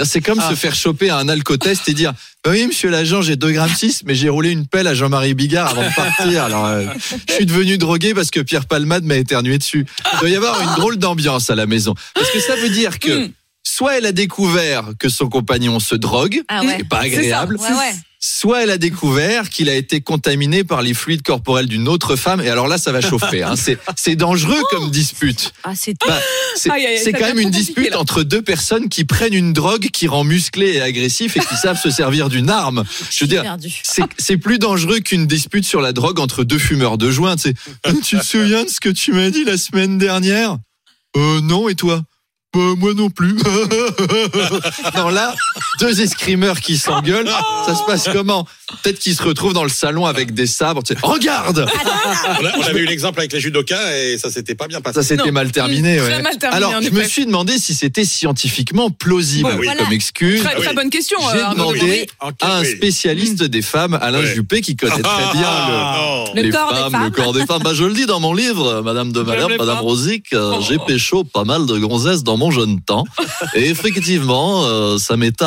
[0.04, 0.50] C'est comme Ah.
[0.50, 2.13] se faire choper à un alcotest et dire
[2.44, 5.34] bah oui monsieur l'agent j'ai 2 grammes 6 mais j'ai roulé une pelle à Jean-Marie
[5.36, 6.86] Bigard avant de partir alors euh,
[7.30, 10.60] je suis devenu drogué parce que Pierre Palmade m'a éternué dessus il doit y avoir
[10.62, 13.32] une drôle d'ambiance à la maison parce que ça veut dire que Mm.
[13.63, 16.76] soit elle a découvert que son compagnon se drogue Ah ouais.
[16.80, 17.96] c'est pas agréable Ouais, ouais.
[18.19, 22.41] Soit elle a découvert qu'il a été contaminé par les fluides corporels d'une autre femme,
[22.41, 23.43] et alors là, ça va chauffer.
[23.43, 23.55] Hein.
[23.95, 25.53] C'est, dangereux comme dispute.
[25.63, 26.75] Ah, c'est Bah,
[27.13, 27.99] quand même une dispute là.
[27.99, 31.79] entre deux personnes qui prennent une drogue qui rend musclé et agressif et qui savent
[31.79, 32.84] se servir d'une arme.
[33.10, 33.58] Je veux dire,
[34.17, 37.36] c'est, plus dangereux qu'une dispute sur la drogue entre deux fumeurs de joint.
[37.38, 40.58] Tu te souviens de ce que tu m'as dit la semaine dernière?
[41.15, 42.03] Euh, non, et toi?
[42.52, 43.36] Bah, moi non plus.
[44.98, 45.36] non, là,
[45.80, 47.30] deux escrimeurs qui s'engueulent,
[47.68, 48.48] ça se passe comment?
[48.84, 50.82] Peut-être qu'ils se retrouvent dans le salon avec des sabres.
[50.84, 51.68] tu sais, Regarde
[52.42, 54.96] On, a- on avait eu l'exemple avec les judokas et ça s'était pas bien passé.
[54.96, 55.32] Ça s'était Non.
[55.32, 55.98] mal terminé.
[55.98, 56.22] Très ouais.
[56.24, 57.10] mal terminé, Alors, je me effet.
[57.10, 59.68] suis demandé si c'était scientifiquement plausible Bon, oui.
[59.68, 59.92] comme Voilà.
[59.94, 60.42] excuse.
[60.42, 60.66] Très, Ah oui.
[60.66, 61.18] très bonne question.
[61.32, 62.08] J'ai euh, Arnaud demandé Debré.
[62.42, 62.72] À un oui.
[62.76, 64.34] spécialiste des femmes, Alain Ouais.
[64.34, 67.04] Juppé, qui connaît très bien Ah, Le les corps des femmes, femmes.
[67.06, 67.62] le corps des femmes.
[67.64, 69.80] Bah, je le dis dans mon livre, Madame de Malherbe, Madame.
[69.80, 70.64] Rosic, euh, Oh.
[70.68, 73.04] j'ai pécho pas mal de gonzesses dans mon jeune temps.
[73.54, 75.43] Et effectivement, euh, ça m'est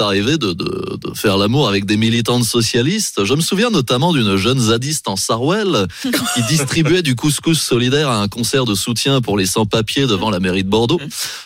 [0.00, 3.24] arrivé de, de, faire l'amour avec des militantes socialistes.
[3.24, 8.20] Je me souviens notamment d'une jeune zadiste en Sarwell qui distribuait du couscous solidaire à
[8.20, 11.00] un concert de soutien pour les sans-papiers devant la mairie de Bordeaux.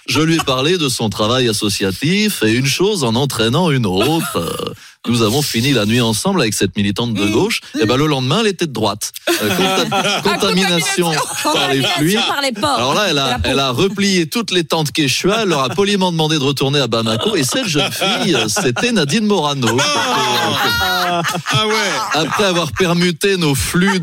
[0.06, 4.74] Je lui ai parlé de son travail associatif et une chose en entraînant une autre.
[5.08, 7.60] Nous avons fini la nuit ensemble avec cette militante de gauche.
[7.80, 9.12] Et ben le lendemain, elle était de droite.
[9.42, 12.20] Euh, contam- contamination par les fluides.
[12.62, 16.12] Alors là, elle a, elle a replié toutes les tentes Quechua, elle leur a poliment
[16.12, 17.36] demandé de retourner à Bamako.
[17.36, 19.76] Et cette jeune fille, euh, c'était Nadine Morano.
[19.80, 21.74] Ah ouais.
[22.14, 24.00] Après avoir permuté nos flux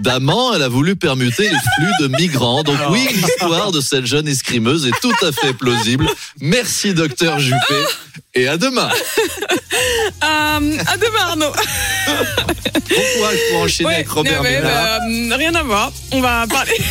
[0.00, 2.62] d'amants, elle a voulu permuter les flux de migrants.
[2.62, 6.08] Donc oui, l'histoire de cette jeune escrimeuse est tout à fait plausible.
[6.40, 7.74] Merci, docteur Juppé.
[8.34, 8.88] Et à demain.
[10.22, 11.52] Euh, à demain, Arnaud.
[12.90, 14.98] Bon courage pour enchaîner Ouais, avec Robert ouais, Ménard.
[15.30, 15.92] bah, rien à voir.
[16.12, 16.76] On va parler.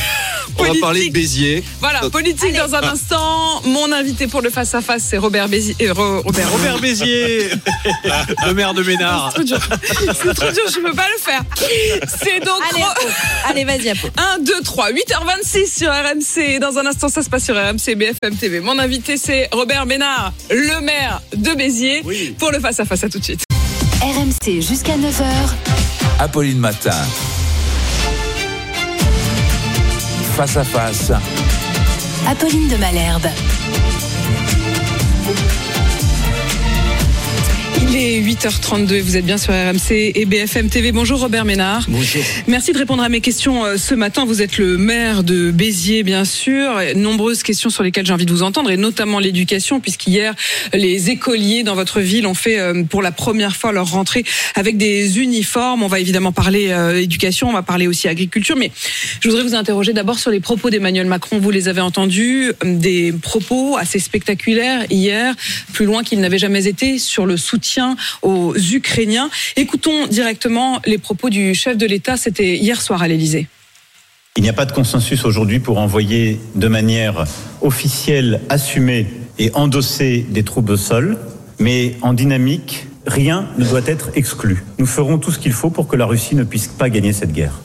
[0.58, 0.82] On va politique.
[0.82, 1.64] parler de Béziers.
[1.80, 3.62] Voilà, politique dans un instant.
[3.64, 5.76] Mon invité pour le face à face, c'est Robert Béziers.
[5.84, 7.50] euh, Ro- Robert, Robert Béziers,
[8.46, 9.32] le maire de Ménard.
[9.38, 9.60] C'est trop dur.
[10.22, 11.44] C'est trop dur, je peux pas le faire.
[12.22, 12.84] C'est donc Allez.
[13.48, 14.10] Allez, vas-y, Apo.
[14.18, 16.60] 1, 2, 3, 8h26 sur RMC.
[16.60, 18.60] Dans un instant, ça se passe sur RMC BFM TV.
[18.60, 22.04] Mon invité, c'est Robert Ménard, le maire de Béziers,
[22.38, 23.04] pour le face à face.
[23.04, 23.44] À tout de suite.
[24.02, 25.26] RMC jusqu'à 9h.
[26.20, 26.92] Apolline Matin.
[30.36, 31.12] Face à face.
[32.28, 33.28] Apolline de Malherbe.
[37.92, 40.92] Il est 8h32 et vous êtes bien sur RMC et BFM TV.
[40.92, 41.86] Bonjour Robert Ménard.
[41.88, 42.22] Bonjour.
[42.46, 44.26] Merci de répondre à mes questions euh, ce matin.
[44.26, 46.80] Vous êtes le maire de Béziers, bien sûr.
[46.96, 50.36] Nombreuses questions sur lesquelles j'ai envie de vous entendre, et notamment l'éducation, puisqu'hier,
[50.72, 54.24] les écoliers dans votre ville ont fait euh, pour la première fois leur rentrée
[54.54, 55.82] avec des uniformes.
[55.82, 58.72] On va évidemment parler euh, éducation, on va parler aussi agriculture, mais
[59.20, 61.40] je voudrais vous interroger d'abord sur les propos d'Emmanuel Macron.
[61.40, 65.34] Vous les avez entendus, des propos assez spectaculaires hier,
[65.74, 67.79] plus loin qu'ils n'avaient jamais été, sur le soutien
[68.22, 69.30] aux Ukrainiens.
[69.56, 72.18] Écoutons directement les propos du chef de l'État.
[72.18, 73.48] C'était hier soir à l'Élysée.
[74.38, 77.26] Il n'y a pas de consensus aujourd'hui pour envoyer de manière
[77.62, 81.18] officielle, assumée et endossée des troupes au sol,
[81.60, 84.64] mais en dynamique, rien ne doit être exclu.
[84.78, 87.34] Nous ferons tout ce qu'il faut pour que la Russie ne puisse pas gagner cette
[87.34, 87.60] guerre.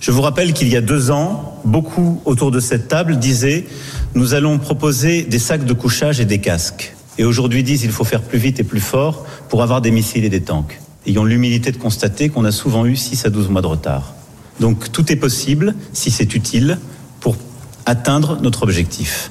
[0.00, 3.66] Je vous rappelle qu'il y a deux ans, beaucoup autour de cette table disaient
[4.14, 6.94] nous allons proposer des sacs de couchage et des casques.
[7.20, 10.24] Et aujourd'hui disent il faut faire plus vite et plus fort pour avoir des missiles
[10.24, 10.80] et des tanks.
[11.06, 14.14] Ayons l'humilité de constater qu'on a souvent eu 6 à 12 mois de retard.
[14.58, 16.78] Donc tout est possible, si c'est utile,
[17.20, 17.36] pour
[17.84, 19.30] atteindre notre objectif.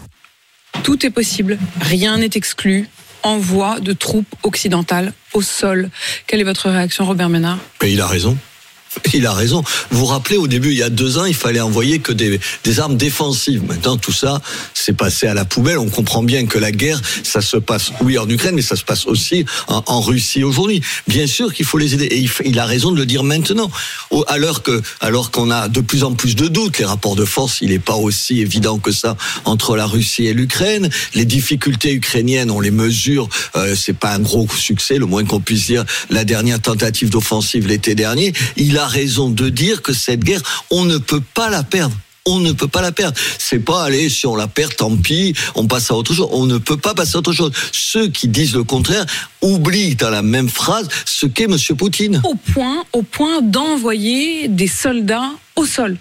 [0.84, 2.88] Tout est possible, rien n'est exclu.
[3.24, 5.90] Envoi de troupes occidentales au sol.
[6.28, 7.58] Quelle est votre réaction, Robert Ménard?
[7.82, 8.38] Mais il a raison.
[9.14, 9.64] Il a raison.
[9.92, 12.40] Vous vous rappelez, au début, il y a deux ans, il fallait envoyer que des,
[12.64, 13.64] des armes défensives.
[13.64, 14.42] Maintenant, tout ça,
[14.74, 15.78] c'est passé à la poubelle.
[15.78, 18.84] On comprend bien que la guerre, ça se passe, oui, en Ukraine, mais ça se
[18.84, 20.82] passe aussi en, Russie aujourd'hui.
[21.08, 22.06] Bien sûr qu'il faut les aider.
[22.06, 23.70] Et il, a raison de le dire maintenant.
[24.28, 27.60] Alors que, alors qu'on a de plus en plus de doutes, les rapports de force,
[27.62, 30.90] il n'est pas aussi évident que ça entre la Russie et l'Ukraine.
[31.14, 33.30] Les difficultés ukrainiennes, on les mesure.
[33.56, 35.86] Euh, c'est pas un gros succès, le moins qu'on puisse dire.
[36.10, 40.86] La dernière tentative d'offensive l'été dernier, il a raison de dire que cette guerre, on
[40.86, 41.96] ne peut pas la perdre.
[42.26, 43.18] On ne peut pas la perdre.
[43.38, 46.28] C'est pas aller si on la perd, tant pis, on passe à autre chose.
[46.32, 47.52] On ne peut pas passer à autre chose.
[47.72, 49.06] Ceux qui disent le contraire
[49.42, 52.22] oublient dans la même phrase ce qu'est Monsieur Poutine.
[52.24, 55.98] Au point, au point d'envoyer des soldats au sol.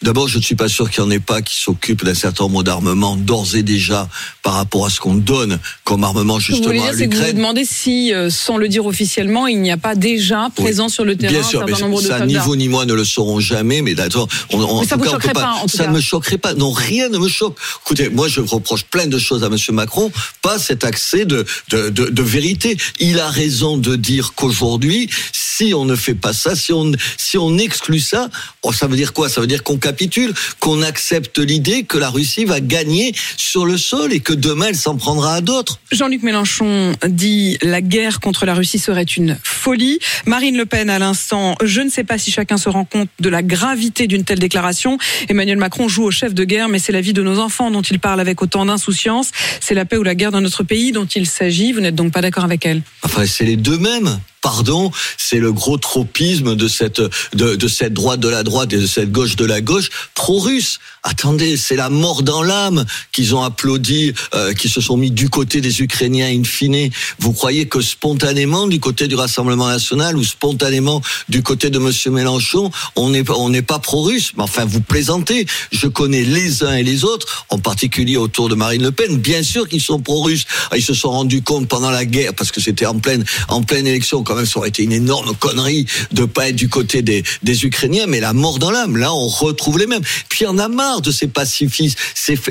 [0.00, 2.44] D'abord, je ne suis pas sûr qu'il n'y en ait pas qui s'occupent d'un certain
[2.44, 4.08] nombre d'armements d'ores et déjà
[4.44, 7.10] par rapport à ce qu'on donne comme armement vous justement dire, à que vous vous
[7.10, 7.36] l'Ukraine.
[7.36, 11.16] demandez si, euh, sans le dire officiellement, il n'y a pas déjà présent sur le
[11.16, 13.04] terrain Bien sûr, un mais certain nombre de ça, ni vous ni moi ne le
[13.04, 14.28] saurons jamais, mais d'accord.
[14.52, 15.84] On, on- en Mais ça tout vous cas, on choquerait peut pas, en tout ça
[15.84, 15.90] cas.
[15.90, 16.54] ne me choquerait pas.
[16.54, 17.56] Non, rien ne me choque.
[17.84, 21.88] Écoutez, moi, je reproche plein de choses à Monsieur Macron, pas cet accès de, de,
[21.90, 22.76] de, de vérité.
[23.00, 27.36] Il a raison de dire qu'aujourd'hui, si on ne fait pas ça, si on, si
[27.36, 28.28] on exclut ça,
[28.62, 29.28] oh, ça veut dire quoi?
[29.28, 33.78] Ça veut dire qu'on capitule, qu'on accepte l'idée que la Russie va gagner sur le
[33.78, 35.80] sol et que demain, elle s'en prendra à d'autres.
[35.90, 39.98] Jean-Luc Mélenchon dit la guerre contre la Russie serait une folie.
[40.26, 43.30] Marine Le Pen à l'instant, je ne sais pas si chacun se rend compte de
[43.30, 44.98] la gravité d'une telle déclaration.
[45.30, 47.82] Emmanuel Macron joue au chef de guerre, mais c'est la vie de nos enfants dont
[47.82, 49.30] il parle avec autant d'insouciance.
[49.60, 51.72] C'est la paix ou la guerre dans notre pays dont il s'agit.
[51.72, 52.82] Vous n'êtes donc pas d'accord avec elle?
[53.02, 54.20] Enfin, c'est les deux mêmes.
[54.40, 57.02] Pardon, c'est le gros tropisme de cette
[57.34, 60.78] de, cette droite de la droite et de cette gauche de la gauche pro-russe.
[61.02, 65.28] Attendez, c'est la mort dans l'âme qu'ils ont applaudi, euh, qui se sont mis du
[65.28, 66.90] côté des Ukrainiens in fine.
[67.18, 72.10] Vous croyez que spontanément du côté du Rassemblement national ou spontanément du côté de Monsieur
[72.10, 74.32] Mélenchon, on n'est on n'est pas pro-russe?
[74.36, 75.46] Mais enfin, vous plaisantez.
[75.72, 79.18] Je connais les uns et les autres, en particulier autour de Marine Le Pen.
[79.18, 80.44] Bien sûr qu'ils sont pro-russes.
[80.74, 83.86] Ils se sont rendus compte pendant la guerre, parce que c'était en pleine en pleine
[83.86, 84.24] élection.
[84.28, 88.04] Quand même, ça aurait été une énorme connerie de pas être du côté des Ukrainiens.
[88.06, 88.98] Mais la mort dans l'âme.
[88.98, 90.02] Là, on retrouve les mêmes.
[90.28, 91.98] Puis en a marre de ces pacifistes.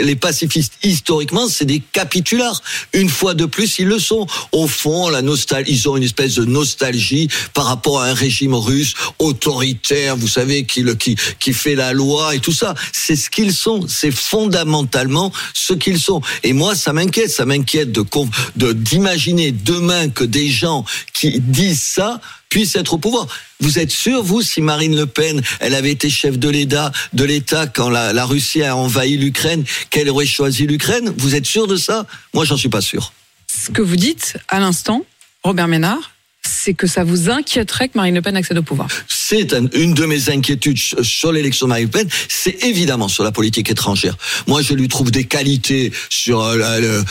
[0.02, 2.64] Les pacifistes historiquement, c'est des capitulars.
[2.94, 4.26] Une fois de plus, ils le sont.
[4.52, 8.56] Au fond, la nostalgie, ils ont une espèce de nostalgie par rapport à un régime
[8.56, 12.74] russe autoritaire, vous savez, qui le qui qui fait la loi et tout ça.
[12.92, 13.86] C'est ce qu'ils sont.
[13.88, 16.22] C'est fondamentalement ce qu'ils sont.
[16.44, 17.30] Et moi, ça m'inquiète.
[17.30, 18.04] Ça m'inquiète de
[18.74, 23.28] d'imaginer demain que des gens qui disent ça puissent être au pouvoir.
[23.60, 27.24] Vous êtes sûr, vous, si Marine Le Pen, elle avait été chef de l'État, de
[27.24, 31.14] l'État quand la, la Russie a envahi l'Ukraine, qu'elle aurait choisi l'Ukraine?
[31.18, 32.06] Vous êtes sûr de ça?
[32.34, 33.12] Moi, j'en suis pas sûr.
[33.48, 35.06] Ce que vous dites à l'instant,
[35.44, 36.12] Robert Ménard,
[36.50, 38.88] c'est que ça vous inquiéterait que Marine Le Pen accède au pouvoir.
[39.08, 43.26] c'est un- une de mes inquiétudes sur- l'élection de Marine Le Pen, c'est évidemment sur
[43.26, 44.16] la politique étrangère.
[44.48, 47.04] Moi, je lui trouve des qualités sur euh,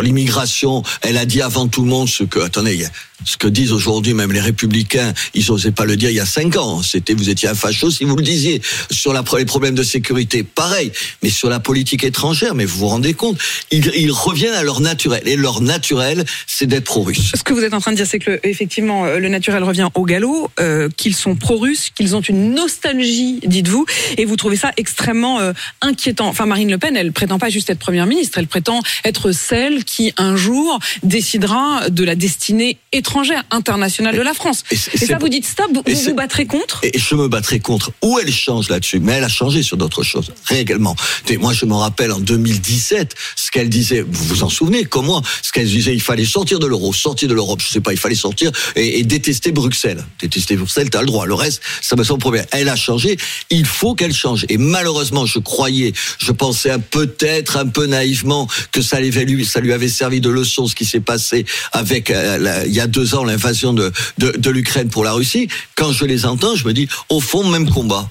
[0.00, 0.82] l'immigration.
[1.02, 2.90] Elle a dit avant tout le monde ce que, attendez, il y a-
[3.24, 6.26] ce que disent aujourd'hui même les républicains, ils n'osaient pas le dire il y a
[6.26, 6.82] cinq ans.
[6.82, 8.62] C'était, vous étiez un facho si vous le disiez.
[8.90, 10.92] Sur les problèmes de sécurité, pareil.
[11.22, 13.38] Mais sur la politique étrangère, mais vous vous rendez compte,
[13.70, 15.22] ils, ils reviennent à leur naturel.
[15.26, 17.32] Et leur naturel, c'est d'être pro-russe.
[17.34, 19.62] Ce que vous êtes en train de dire, c'est que le- effectivement, euh, le naturel
[19.62, 24.56] revient au galop, euh, qu'ils sont pro-russes, qu'ils ont une nostalgie, dites-vous, et vous trouvez
[24.56, 26.28] ça extrêmement euh, inquiétant.
[26.28, 29.84] Enfin, Marine Le Pen, elle prétend pas juste être première ministre, elle prétend être celle
[29.84, 33.09] qui un jour décidera de la destinée étrangère,
[33.50, 34.64] internationale de la France.
[34.70, 37.92] Et, ça, vous dites stop, vous vous, battrez contre Et je me battrai contre.
[38.02, 40.96] Où elle change là-dessus Mais elle a changé sur d'autres choses, réellement.
[41.28, 44.02] Et moi, je me rappelle en 2017 ce qu'elle disait.
[44.02, 47.28] Vous vous en souvenez Comme moi, ce qu'elle disait, il fallait sortir de l'euro, sortir
[47.28, 47.60] de l'Europe.
[47.64, 50.04] Je sais pas, il fallait sortir et, et détester Bruxelles.
[50.20, 51.26] Détester Bruxelles, t'as le droit.
[51.26, 52.46] Le reste, ça me semble problème.
[52.52, 53.16] Elle a changé.
[53.50, 54.46] Il faut qu'elle change.
[54.48, 59.72] Et malheureusement, je croyais, je pensais peut-être un peu naïvement que ça, lui, ça lui
[59.72, 62.99] avait servi de leçon ce qui s'est passé avec euh, la- il y a deux
[63.14, 65.48] ans l'invasion de, de, de l'Ukraine pour la Russie.
[65.76, 68.08] Quand je les entends, je me dis au fond même combat.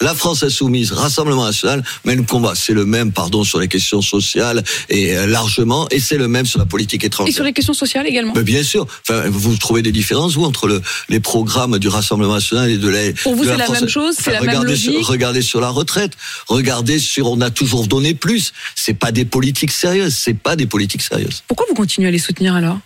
[0.00, 2.54] La France insoumise, Rassemblement national, même combat.
[2.56, 6.44] C'est le même, pardon, sur les questions sociales et euh, largement, et c'est le même
[6.44, 7.32] sur la politique Et étrangère.
[7.32, 8.84] sur les questions sociales également Mais bien sûr.
[9.08, 12.88] Enfin, vous trouvez des différences, vous, entre le, les programmes du Rassemblement national et de
[12.88, 13.12] la.
[13.22, 15.60] Pour vous, c'est la France- même chose, c'est la même regardez sur- logique regardez sur
[15.60, 16.14] la retraite.
[16.48, 18.52] Regardez sur on a toujours donné plus.
[18.74, 20.16] C'est pas des politiques sérieuses.
[20.16, 21.44] C'est pas des politiques sérieuses.
[21.46, 22.80] Pourquoi vous continuez à les soutenir alors?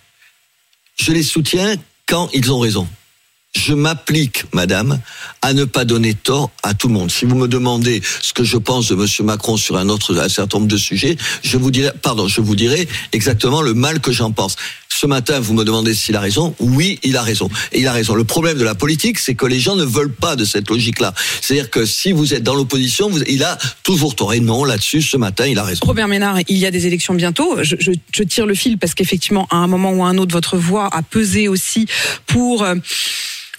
[0.97, 2.89] Je les soutiens quand ils ont raison.
[3.55, 5.01] Je m'applique, madame,
[5.41, 7.11] à ne pas donner tort à tout le monde.
[7.11, 10.29] Si vous me demandez ce que je pense de monsieur Macron sur un autre, un
[10.29, 14.13] certain nombre de sujets, je vous dirai, pardon, je vous dirai exactement le mal que
[14.13, 14.57] j'en pense.
[14.99, 16.55] Ce matin, vous me demandez s'il a raison.
[16.59, 17.51] Oui, il a raison.
[17.75, 18.15] Il a raison.
[18.15, 21.13] Le problème de la politique, c'est que les gens ne veulent pas de cette logique-là.
[21.43, 24.33] C'est-à-dire que si vous êtes dans l'opposition, il a toujours tort.
[24.33, 25.85] Et non, là-dessus, ce matin, il a raison.
[25.85, 27.59] Robert Ménard, il y a des élections bientôt.
[27.63, 30.89] Je tire le fil parce qu'effectivement, à un moment ou à un autre, votre voix
[30.91, 31.85] a pesé aussi
[32.27, 32.77] pour euh,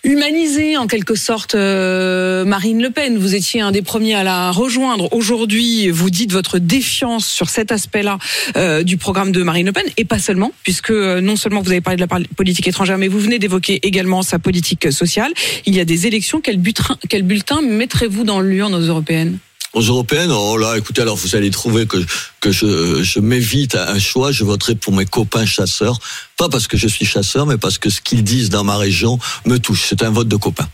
[0.03, 3.17] humaniser en quelque sorte euh, Marine Le Pen.
[3.17, 5.12] Vous étiez un des premiers à la rejoindre.
[5.13, 8.17] Aujourd'hui, vous dites votre défiance sur cet aspect-là
[8.55, 11.71] euh, du programme de Marine Le Pen, et pas seulement, puisque euh, non seulement vous
[11.71, 15.31] avez parlé de la politique étrangère, mais vous venez d'évoquer également sa politique sociale.
[15.65, 16.41] Il y a des élections.
[16.41, 19.39] Quel bulletin mettrez-vous dans l'urne aux européennes?
[19.77, 21.97] Aux européennes, oh là, écoutez, alors vous allez trouver que,
[22.41, 24.31] que je, je m'évite à un choix.
[24.31, 25.99] Je voterai pour mes copains chasseurs.
[26.35, 29.19] Pas parce que je suis chasseur, mais parce que ce qu'ils disent dans ma région
[29.45, 29.85] me touche.
[29.87, 30.67] C'est un vote de copains.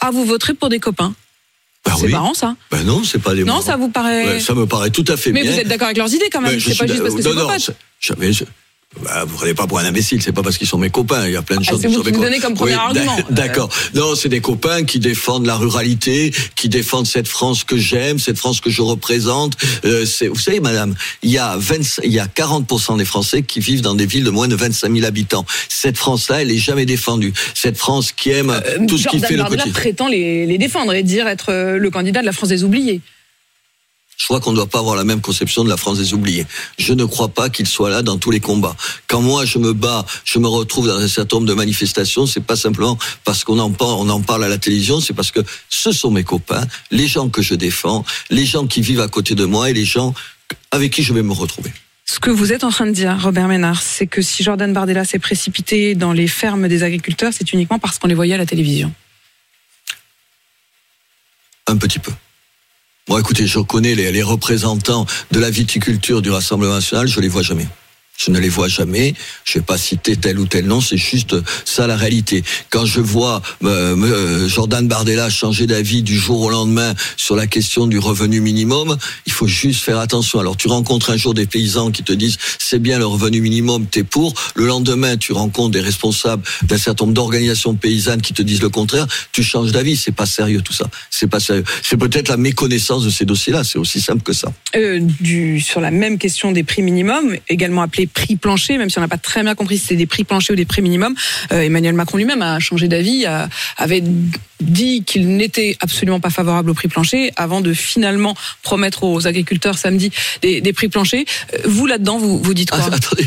[0.00, 1.14] Ah, vous voterez pour des copains?
[1.84, 2.12] C'est oui.
[2.12, 2.54] marrant ça.
[2.70, 3.60] Ben non, c'est pas des Non, marrants.
[3.62, 4.38] ça vous paraît.
[4.38, 5.50] Ça me paraît tout à fait Mais bien.
[5.52, 6.58] vous êtes d'accord avec leurs idées quand même.
[6.60, 7.74] C'est pas juste parce que c'est non, c'est-
[8.32, 8.44] je-
[9.02, 11.26] Bah, vous prenez pas pour un imbécile, c'est pas parce qu'ils sont mes copains.
[11.26, 13.16] Il y a plein de Ah, choses c'est vous qui me donnez comme premier argument.
[13.16, 13.68] d'ac- D'accord.
[13.94, 18.38] Non, c'est des copains qui défendent la ruralité, qui défendent cette France que j'aime, cette
[18.38, 19.56] France que je représente.
[19.84, 23.42] Euh, c'est, vous savez, madame, il y a 20, il y a 40% des Français
[23.42, 25.44] qui vivent dans des villes de moins de 25 000 habitants.
[25.68, 27.32] Cette France-là, elle est jamais défendue.
[27.54, 29.80] Cette France qui aime Euh, tout ce qui fait le Bardella quotidien.
[29.80, 33.00] prétend les, les défendre et dire être euh, le candidat de la France des oubliés.
[34.16, 36.46] Je crois qu'on ne doit pas avoir la même conception de la France des oubliés.
[36.78, 38.76] Je ne crois pas qu'il soit là dans tous les combats.
[39.08, 42.44] Quand moi je me bats, je me retrouve dans un certain nombre de manifestations, c'est
[42.44, 45.40] pas simplement parce qu'on en parle, on en parle à la télévision, c'est parce que
[45.68, 49.34] ce sont mes copains, les gens que je défends, les gens qui vivent à côté
[49.34, 50.14] de moi et les gens
[50.70, 51.72] avec qui je vais me retrouver.
[52.06, 55.04] Ce que vous êtes en train de dire, Robert Ménard, c'est que si Jordan Bardella
[55.04, 58.46] s'est précipité dans les fermes des agriculteurs, c'est uniquement parce qu'on les voyait à la
[58.46, 58.92] télévision.
[61.66, 62.12] Un petit peu.
[63.06, 67.28] Moi, écoutez, je connais les, les représentants de la viticulture du Rassemblement national, je les
[67.28, 67.66] vois jamais.
[68.16, 69.14] Je ne les vois jamais.
[69.44, 72.44] Je vais pas citer tel ou tel nom, c'est juste ça la réalité.
[72.70, 77.46] Quand je vois euh, euh, Jordan Bardella changer d'avis du jour au lendemain sur la
[77.46, 78.96] question du revenu minimum,
[79.26, 80.38] il faut juste faire attention.
[80.38, 83.86] Alors tu rencontres un jour des paysans qui te disent c'est bien le revenu minimum,
[83.86, 84.34] t'es pour.
[84.54, 88.68] Le lendemain, tu rencontres des responsables d'un certain nombre d'organisations paysannes qui te disent le
[88.68, 89.06] contraire.
[89.32, 89.96] Tu changes d'avis.
[89.96, 90.86] C'est pas sérieux tout ça.
[91.10, 91.64] C'est pas sérieux.
[91.82, 93.64] C'est peut-être la méconnaissance de ces dossiers-là.
[93.64, 94.52] C'est aussi simple que ça.
[94.76, 95.00] Euh,
[95.60, 99.16] sur la même question des prix minimums, également prix planchers, même si on n'a pas
[99.18, 101.14] très bien compris si c'était des prix planchers ou des prix minimums,
[101.52, 104.02] euh, Emmanuel Macron lui-même a changé d'avis, a- avait
[104.60, 109.76] dit qu'il n'était absolument pas favorable au prix plancher avant de finalement promettre aux agriculteurs
[109.76, 110.10] samedi
[110.42, 111.24] des, des prix planchers.
[111.54, 113.26] Euh, Vous là-dedans, vous, vous dites quoi Ah, attendez,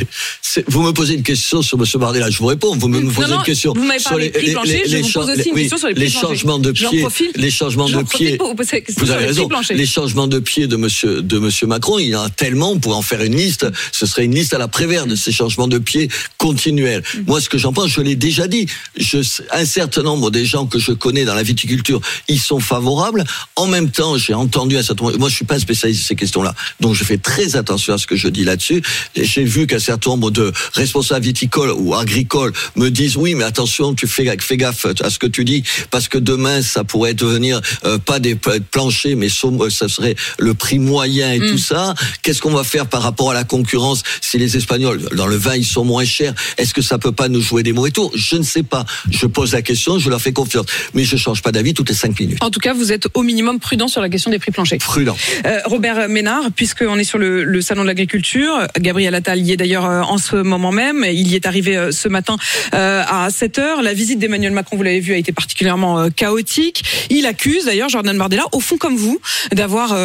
[0.68, 1.86] vous me posez une question sur M.
[2.00, 2.76] Bardella, je vous réponds.
[2.76, 5.20] Vous me, posez non, une question vous sur parlé de prix plancher, je vous cha-
[5.20, 6.30] pose aussi une oui, question sur les prix planchers.
[6.30, 8.38] changements de pied, les changements de pied.
[8.40, 8.56] vous
[8.98, 9.48] Vous avez les raison.
[9.48, 9.78] planchers.
[9.78, 12.72] Les changements de pied de Monsieur de Monsieur Macron, il y en a tellement.
[12.72, 13.68] On pourrait en faire une liste.
[13.92, 17.04] Ce serait une liste à la Prévert de ces changements de pied continuels.
[17.16, 17.20] Mm.
[17.28, 18.68] Moi, ce que j'en pense, je l'ai déjà dit.
[18.98, 19.20] Je,
[19.52, 23.24] un certain nombre des gens que je connais dans la viticulture, ils sont favorables.
[23.56, 25.18] En même temps, j'ai entendu un certain nombre.
[25.18, 27.98] Moi, je suis pas un spécialiste de ces questions-là, donc je fais très attention à
[27.98, 28.82] ce que je dis là-dessus.
[29.16, 33.94] J'ai vu qu'un certain nombre de responsables viticoles ou agricoles me disent oui, mais attention,
[33.94, 37.62] tu fais, fais gaffe à ce que tu dis, parce que demain, ça pourrait devenir
[37.86, 41.94] euh, pas des planchers, mais euh, ça serait le prix moyen et tout ça.
[42.22, 45.56] Qu'est-ce qu'on va faire par rapport à la concurrence si les Espagnols, dans le vin,
[45.56, 48.36] ils sont moins chers Est-ce que ça peut pas nous jouer des mauvais tours Je
[48.36, 48.86] ne sais pas.
[49.10, 50.66] Je pose la question, je leur fais confiance.
[50.94, 52.44] Mais je change pas d'avis toutes les cinq minutes.
[52.44, 54.80] En tout cas, vous êtes au minimum prudent sur la question des prix planchers.
[54.80, 55.16] Prudent.
[55.46, 59.58] Euh, Robert Ménard, puisqu'on est sur le, le salon de l'agriculture, Gabriel Attal y est
[59.58, 61.06] d'ailleurs euh, en ce moment même.
[61.08, 62.38] Il y est arrivé euh, ce matin
[62.74, 63.82] euh, à 7 heures.
[63.82, 66.84] La visite d'Emmanuel Macron, vous l'avez vu, a été particulièrement chaotique.
[67.10, 69.20] Il accuse d'ailleurs Jordan Bardella, au fond comme vous,
[69.52, 69.96] d'avoir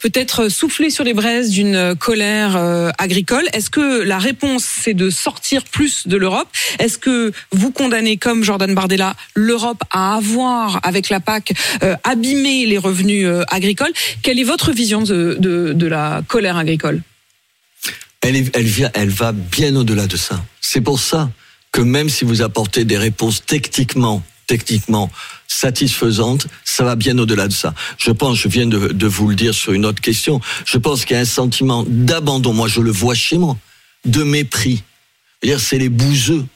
[0.00, 2.56] peut-être soufflé sur les braises d'une colère
[2.98, 3.44] agricole.
[3.52, 6.48] Est-ce que la réponse, c'est de sortir plus de l'Europe.
[6.78, 12.66] Est-ce que vous condamnez, comme Jordan Bardella, l'Europe à avoir, avec la PAC, euh, abîmé
[12.66, 13.92] les revenus euh, agricoles?
[14.22, 17.02] Quelle est votre vision de, la colère agricole?
[18.20, 18.50] Elle,
[18.94, 20.42] elle, va bien au-delà de ça.
[20.60, 21.30] C'est pour ça
[21.72, 25.10] que même si vous apportez des réponses techniquement, techniquement
[25.48, 27.74] satisfaisantes, ça va bien au-delà de ça.
[27.98, 31.04] Je pense, je viens de, de vous le dire sur une autre question, je pense
[31.04, 33.56] qu'il y a un sentiment d'abandon, moi je le vois chez moi,
[34.04, 34.82] de mépris.
[35.58, 36.46] C'est les bouseux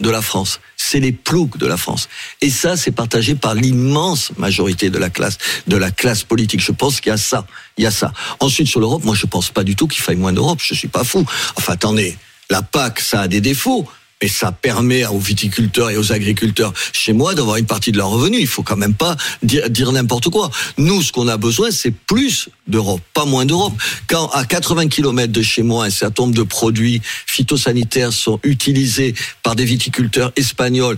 [0.00, 2.08] de la France, c'est les ploucs de la France.
[2.40, 6.60] Et ça, c'est partagé par l'immense majorité de la classe, de la classe politique.
[6.60, 7.46] Je pense qu'il y a ça,
[7.78, 8.12] il y a ça.
[8.40, 10.58] Ensuite, sur l'Europe, moi, je pense pas du tout qu'il faille moins d'Europe.
[10.62, 11.24] Je suis pas fou.
[11.56, 12.16] Enfin, attendez,
[12.50, 13.88] la PAC, ça a des défauts.
[14.24, 18.08] Mais ça permet aux viticulteurs et aux agriculteurs chez moi d'avoir une partie de leur
[18.08, 18.38] revenu.
[18.40, 20.50] Il faut quand même pas dire, n'importe quoi.
[20.78, 23.74] Nous, ce qu'on a besoin, c'est plus d'Europe, pas moins d'Europe.
[24.06, 29.14] Quand à 80 km de chez moi, un certain nombre de produits phytosanitaires sont utilisés
[29.42, 30.96] par des viticulteurs espagnols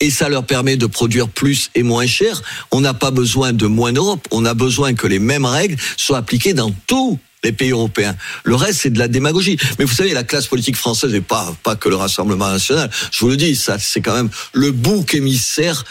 [0.00, 2.40] et ça leur permet de produire plus et moins cher.
[2.70, 4.26] On n'a pas besoin de moins d'Europe.
[4.30, 8.16] On a besoin que les mêmes règles soient appliquées dans tous les pays européens.
[8.44, 9.58] Le reste, c'est de la démagogie.
[9.78, 13.20] Mais vous savez, la classe politique française, et pas, pas que le Rassemblement national, je
[13.20, 15.84] vous le dis, ça, c'est quand même le bouc émissaire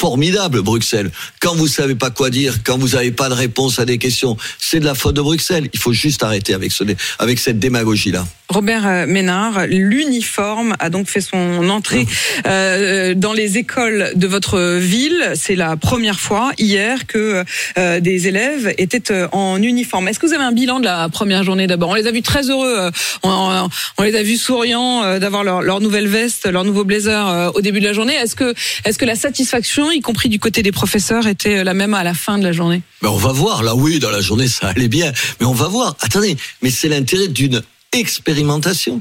[0.00, 1.10] formidable, Bruxelles.
[1.42, 4.38] Quand vous savez pas quoi dire, quand vous n'avez pas de réponse à des questions,
[4.58, 5.68] c'est de la faute de Bruxelles.
[5.74, 6.84] Il faut juste arrêter avec, ce,
[7.18, 8.24] avec cette démagogie-là.
[8.48, 12.06] Robert euh, Ménard, l'uniforme a donc fait son entrée
[12.46, 15.32] euh, dans les écoles de votre ville.
[15.34, 17.44] C'est la première fois hier que
[17.78, 20.08] euh, des élèves étaient euh, en uniforme.
[20.08, 21.90] Est-ce que vous avez un bilan de la première journée d'abord?
[21.90, 22.90] On les a vus très heureux,
[23.22, 27.60] on, on les a vus souriants d'avoir leur, leur nouvelle veste, leur nouveau blazer au
[27.60, 28.14] début de la journée.
[28.14, 31.94] Est-ce que, est-ce que la satisfaction, y compris du côté des professeurs, était la même
[31.94, 33.62] à la fin de la journée Ben on va voir.
[33.62, 35.12] Là, oui, dans la journée, ça allait bien.
[35.40, 35.96] Mais on va voir.
[36.00, 37.62] Attendez, mais c'est l'intérêt d'une
[37.92, 39.00] expérimentation.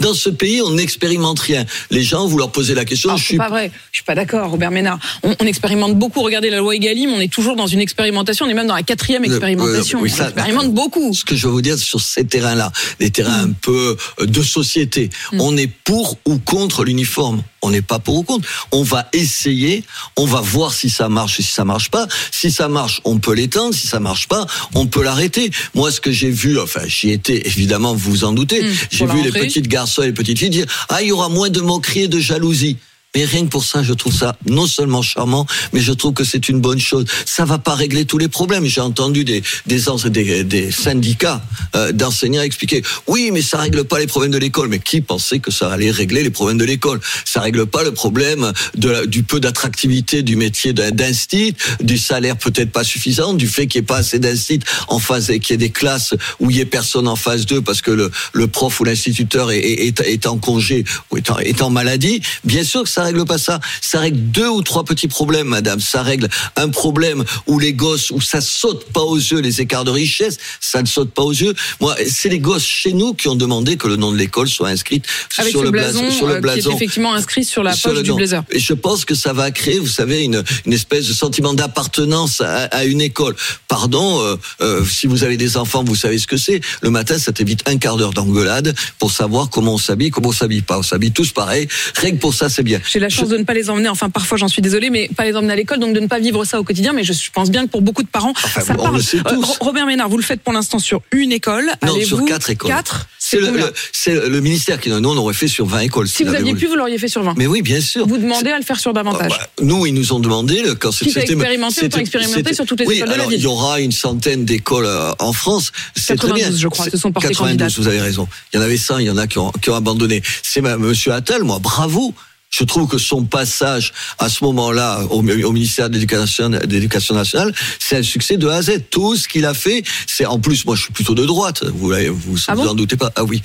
[0.00, 1.64] Dans ce pays, on n'expérimente rien.
[1.92, 3.16] Les gens, vous leur posez la question.
[3.16, 3.70] Je c'est suis pas vrai.
[3.92, 4.98] Je suis pas d'accord, Robert Ménard.
[5.22, 6.20] On, on expérimente beaucoup.
[6.20, 7.10] Regardez la loi Egalim.
[7.12, 8.44] On est toujours dans une expérimentation.
[8.44, 10.00] On est même dans la quatrième Le- expérimentation.
[10.00, 11.14] euh, oui, on ça- expérimente beaucoup.
[11.14, 14.42] Ce que je veux vous dire sur ces terrains-là, des terrains un peu euh, de
[14.42, 17.42] société, on est pour ou contre l'uniforme.
[17.64, 18.46] On n'est pas pour ou contre.
[18.72, 19.84] On va essayer,
[20.16, 22.06] on va voir si ça marche et si ça marche pas.
[22.30, 23.74] Si ça marche, on peut l'étendre.
[23.74, 25.50] Si ça marche pas, on peut l'arrêter.
[25.74, 28.62] Moi, ce que j'ai vu, enfin, j'y étais, évidemment, vous vous en doutez.
[28.90, 31.12] j'ai pour la vu les petites garçons et les petites filles dire, ah, il y
[31.12, 32.76] aura moins de moqueries et de jalousie.
[33.14, 36.24] Mais rien que pour ça, je trouve ça non seulement charmant, mais je trouve que
[36.24, 37.04] c'est une bonne chose.
[37.26, 38.64] Ça va pas régler tous les problèmes.
[38.66, 41.42] J'ai entendu des des, des, des syndicats
[41.76, 44.68] euh, d'enseignants expliquer oui, mais ça règle pas les problèmes de l'école.
[44.68, 47.00] Mais qui pensait que ça allait régler les problèmes de l'école?
[47.24, 52.36] Ça règle pas le problème de la- du peu d'attractivité du métier d'instit, du salaire
[52.36, 55.52] peut-être pas suffisant, du fait qu'il n'y ait pas assez d'instit en phase, qu'il y
[55.52, 58.48] ait des classes où il y ait personne en phase 2 parce que le, le
[58.48, 62.20] prof ou l'instituteur est, est- est en congé ou est en, est en maladie.
[62.44, 63.60] Bien sûr que ça règle pas ça.
[63.80, 65.80] Ça règle deux ou trois petits problèmes, madame.
[65.80, 69.84] Ça règle un problème où les gosses, où ça saute pas aux yeux les écarts
[69.84, 71.54] de richesse, ça ne saute pas aux yeux.
[71.80, 74.68] Moi, c'est les gosses chez nous qui ont demandé que le nom de l'école soit
[74.68, 75.02] inscrit
[75.38, 76.76] Avec sur le blason, sur euh, le qui est blason.
[76.76, 78.42] effectivement inscrit sur la poche du blazer.
[78.50, 82.40] Et je pense que ça va créer, vous savez, une, une espèce de sentiment d'appartenance
[82.40, 83.34] à, à une école.
[83.68, 86.60] Pardon, euh, euh, si vous avez des enfants, vous savez ce que c'est.
[86.82, 90.32] Le matin, ça t'évite un quart d'heure d'engueulade pour savoir comment on s'habille, comment on
[90.32, 90.78] s'habille pas.
[90.78, 91.68] On s'habille tous pareil.
[91.94, 92.80] Que pour ça, c'est bien.
[92.94, 95.24] J'ai la chance de ne pas les emmener, enfin parfois j'en suis désolée, mais pas
[95.24, 96.92] les emmener à l'école, donc de ne pas vivre ça au quotidien.
[96.92, 99.42] Mais je pense bien que pour beaucoup de parents, ça on le sait tous.
[99.44, 101.72] Ro- Robert Ménard, vous le faites pour l'instant sur une école.
[101.84, 102.70] Non, sur quatre écoles.
[102.70, 106.06] Quatre C'est le, le- le ministère qui nous on aurait fait sur 20 écoles.
[106.06, 106.60] Si s'il vous aviez voulu.
[106.60, 107.34] pu, vous l'auriez fait sur 20.
[107.36, 108.06] Mais oui, bien sûr.
[108.06, 109.32] Vous demandez à le faire sur davantage.
[109.60, 113.08] Nous, ils nous ont demandé le- quand c'était- expérimenter c'était- sur toutes les oui, écoles
[113.08, 113.40] de la alors, ville.
[113.40, 115.72] Il y aura une centaine d'écoles euh, en France.
[115.96, 116.36] C'est très bien.
[116.44, 117.78] 92, je crois, se sont portés 92, candidates.
[117.78, 118.28] vous avez raison.
[118.52, 120.22] Il y en avait 100, il y en a qui ont, qui ont abandonné.
[120.44, 122.14] C'est Monsieur Attal, moi, bravo.
[122.56, 127.96] Je trouve que son passage à ce moment-là au, au ministère de l'Éducation nationale, c'est
[127.96, 128.80] un succès de A à Z.
[128.90, 131.64] Tout ce qu'il a fait, c'est en plus, moi, je suis plutôt de droite.
[131.64, 133.42] Vous vous, Ah vous en doutez pas Ah oui.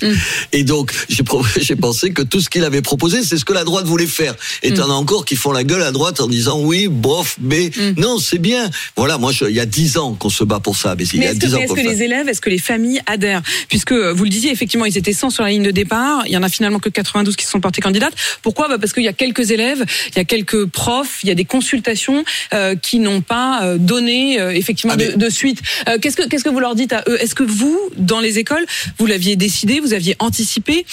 [0.52, 3.86] Et donc, j'ai pensé que tout ce qu'il avait proposé, c'est ce que la droite
[3.86, 4.34] voulait faire.
[4.62, 7.70] Et t'en as encore qui font la gueule à droite en disant oui, bof, mais
[7.96, 8.70] non, c'est bien.
[8.96, 10.94] Voilà, moi, je- il y a dix ans qu'on se bat pour ça.
[10.96, 13.00] Mais il y Mais a est-ce que, qu'on que les élèves, est-ce que les familles
[13.06, 13.42] adhèrent?
[13.68, 16.22] Puisque vous le disiez, effectivement, ils étaient 100 sur la ligne de départ.
[16.26, 18.14] Il y en a finalement que 92 qui se sont portés candidates.
[18.42, 18.68] Pourquoi?
[18.68, 21.34] Bah Parce qu'il y a quelques élèves, il y a quelques profs, il y a
[21.34, 22.24] des consultations
[22.54, 25.60] euh, qui n'ont pas euh, donné euh, effectivement de, de suite.
[25.88, 27.20] Euh, qu'est-ce que qu'est-ce que vous leur dites à eux?
[27.20, 28.64] Est-ce que vous, dans les écoles,
[28.98, 30.84] vous l'aviez décidé, vous aviez anticipé?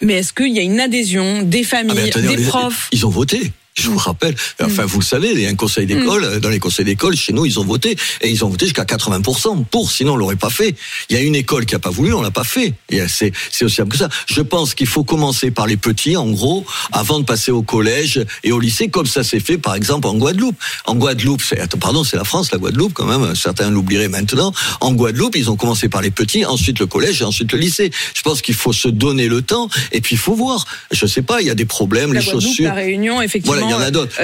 [0.00, 2.88] Mais est-ce qu'il y a une adhésion des Ah, familles, des les- profs?
[2.92, 3.52] Ils ont voté.
[3.74, 6.50] Je vous rappelle, enfin vous le savez, il y a un conseil d'école, euh, dans
[6.50, 9.90] les conseils d'école, chez nous, ils ont voté, et ils ont voté jusqu'à 80% pour,
[9.90, 10.74] sinon on l'aurait pas fait.
[11.08, 12.74] Il y a une école qui a pas voulu, on l'a pas fait.
[13.08, 14.10] C'est, aussi simple que ça.
[14.26, 18.22] Je pense qu'il faut commencer par les petits, en gros, avant de passer au collège
[18.44, 20.56] et au lycée, comme ça s'est fait, par exemple, en Guadeloupe.
[20.84, 24.52] En Guadeloupe, c'est, pardon, c'est la France, la Guadeloupe, quand même, certains l'oublieraient maintenant.
[24.80, 27.90] En Guadeloupe, ils ont commencé par les petits, ensuite le collège et ensuite le lycée.
[28.12, 30.66] Je pense qu'il faut se donner le temps, et puis il faut voir.
[30.90, 32.64] Je sais pas, il y a des problèmes, La les Guadeloupe, chaussures.
[32.66, 34.14] la Réunion, effectivement, il y en a d'autres.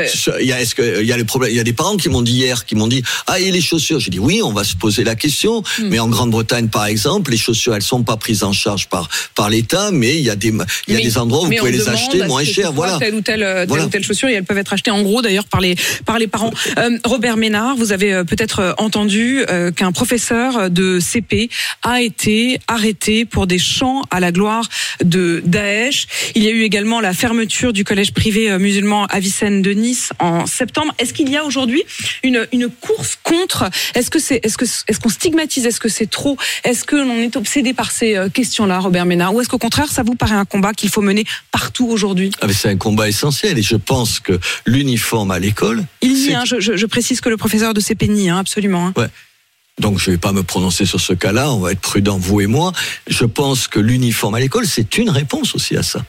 [0.41, 1.97] Il y a, est-ce que, il y a les problèmes, il y a des parents
[1.97, 4.01] qui m'ont dit hier, qui m'ont dit, ah, et les chaussures?
[4.01, 5.63] J'ai dit, oui, on va se poser la question.
[5.79, 5.89] Hmm.
[5.89, 9.51] Mais en Grande-Bretagne, par exemple, les chaussures, elles sont pas prises en charge par, par
[9.51, 11.73] l'État, mais il y a des, il y a Mais- des endroits où vous pouvez
[11.73, 12.73] les acheter à moins cher.
[12.73, 12.99] Voilà.
[12.99, 13.87] Telle ou telle, telle Voilà.
[13.87, 15.75] ou telle chaussure et elles peuvent être achetées en gros d'ailleurs par les
[16.05, 16.53] par les parents.
[16.79, 21.49] Euh, Robert Ménard, vous avez euh, peut-être euh, entendu euh, qu'un professeur de CP
[21.83, 24.69] a été arrêté pour des chants à la gloire
[25.03, 26.07] de Daesh.
[26.35, 30.47] Il y a eu également la fermeture du collège privé musulman Avicenne de Nice en
[30.47, 30.95] septembre.
[30.99, 31.83] Est-ce qu'il y a aujourd'hui
[32.23, 33.69] une une course contre?
[33.95, 35.67] Est-ce que c'est est-ce que est-ce qu'on stigmatise?
[35.67, 36.39] Est-ce que c'est trop?
[36.65, 39.89] Est-ce que l'on est obsédé par ces euh, questions-là, Robert Ménard, ou est-ce qu'au contraire
[39.91, 42.31] ça vous paraît un combat qu'il faut mener partout aujourd'hui?
[42.41, 46.45] Ah, c'est un combat essentiel et je pense que l'uniforme à l'école, Il nie, hein,
[46.47, 48.87] je, je- je précise que le professeur de CP nie, hein, absolument.
[48.87, 48.95] hein.
[48.97, 49.09] Ouais.
[49.79, 52.47] Donc je vais pas me prononcer sur ce cas-là, on va être prudent vous et
[52.47, 52.73] moi.
[53.09, 56.03] Je pense que l'uniforme à l'école, c'est une réponse aussi à ça.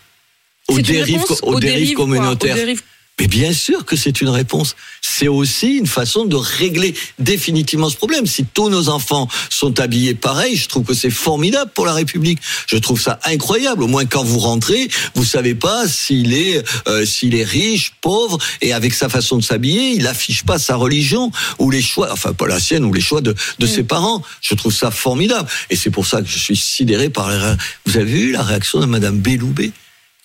[0.69, 2.55] Aux dérives, aux aux dérives dérives, quoi, aux communautaires.
[2.55, 2.81] dérives-
[3.19, 4.75] Mais bien sûr que c'est une réponse.
[5.01, 8.25] C'est aussi une façon de régler définitivement ce problème.
[8.25, 12.39] Si tous nos enfants sont habillés pareil, je trouve que c'est formidable pour la République.
[12.67, 13.83] Je trouve ça incroyable.
[13.83, 18.37] Au moins quand vous rentrez, vous savez pas s'il est euh, s'il est riche, pauvre,
[18.61, 22.33] et avec sa façon de s'habiller, il affiche pas sa religion ou les choix, enfin
[22.33, 24.23] pas la sienne ou les choix de, de ses parents.
[24.41, 25.49] Je trouve ça formidable.
[25.69, 27.29] Et c'est pour ça que je suis sidéré par.
[27.29, 27.37] les
[27.85, 29.71] Vous avez vu la réaction de Madame Belloubet?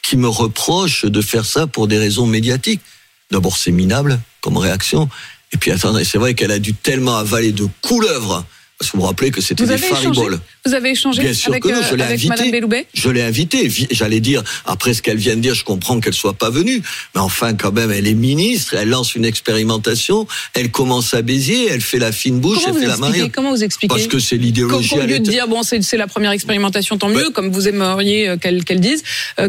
[0.04, 2.82] Qui me reproche de faire ça pour des raisons médiatiques.
[3.30, 5.08] D'abord, c'est minable comme réaction.
[5.52, 8.44] Et puis, attendez, c'est vrai qu'elle a dû tellement avaler de couleuvres.
[8.78, 10.38] Parce que vous vous rappelez que c'était des fariboles.
[10.66, 12.50] Vous avez échangé Bien sûr avec, que non, euh, je l'ai invitée.
[12.50, 13.68] Belloubet Je l'ai invitée.
[13.68, 16.82] Vi- J'allais dire, après ce qu'elle vient de dire, je comprends qu'elle soit pas venue.
[17.14, 21.68] Mais enfin, quand même, elle est ministre, elle lance une expérimentation, elle commence à Béziers,
[21.70, 23.28] elle fait la fine bouche, Comment elle fait la Maria.
[23.28, 26.30] Comment vous expliquez Parce que c'est l'idéologie à lieu de dire bon c'est la première
[26.30, 29.02] expérimentation tant mieux comme vous aimeriez euh, qu'elle dise
[29.38, 29.48] euh,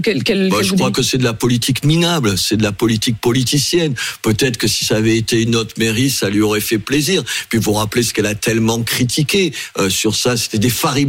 [0.49, 3.93] Bah, je crois que c'est de la politique minable, c'est de la politique politicienne.
[4.21, 7.23] Peut-être que si ça avait été une autre mairie, ça lui aurait fait plaisir.
[7.47, 11.04] Puis vous vous rappelez ce qu'elle a tellement critiqué euh, sur ça, c'était des fariboles,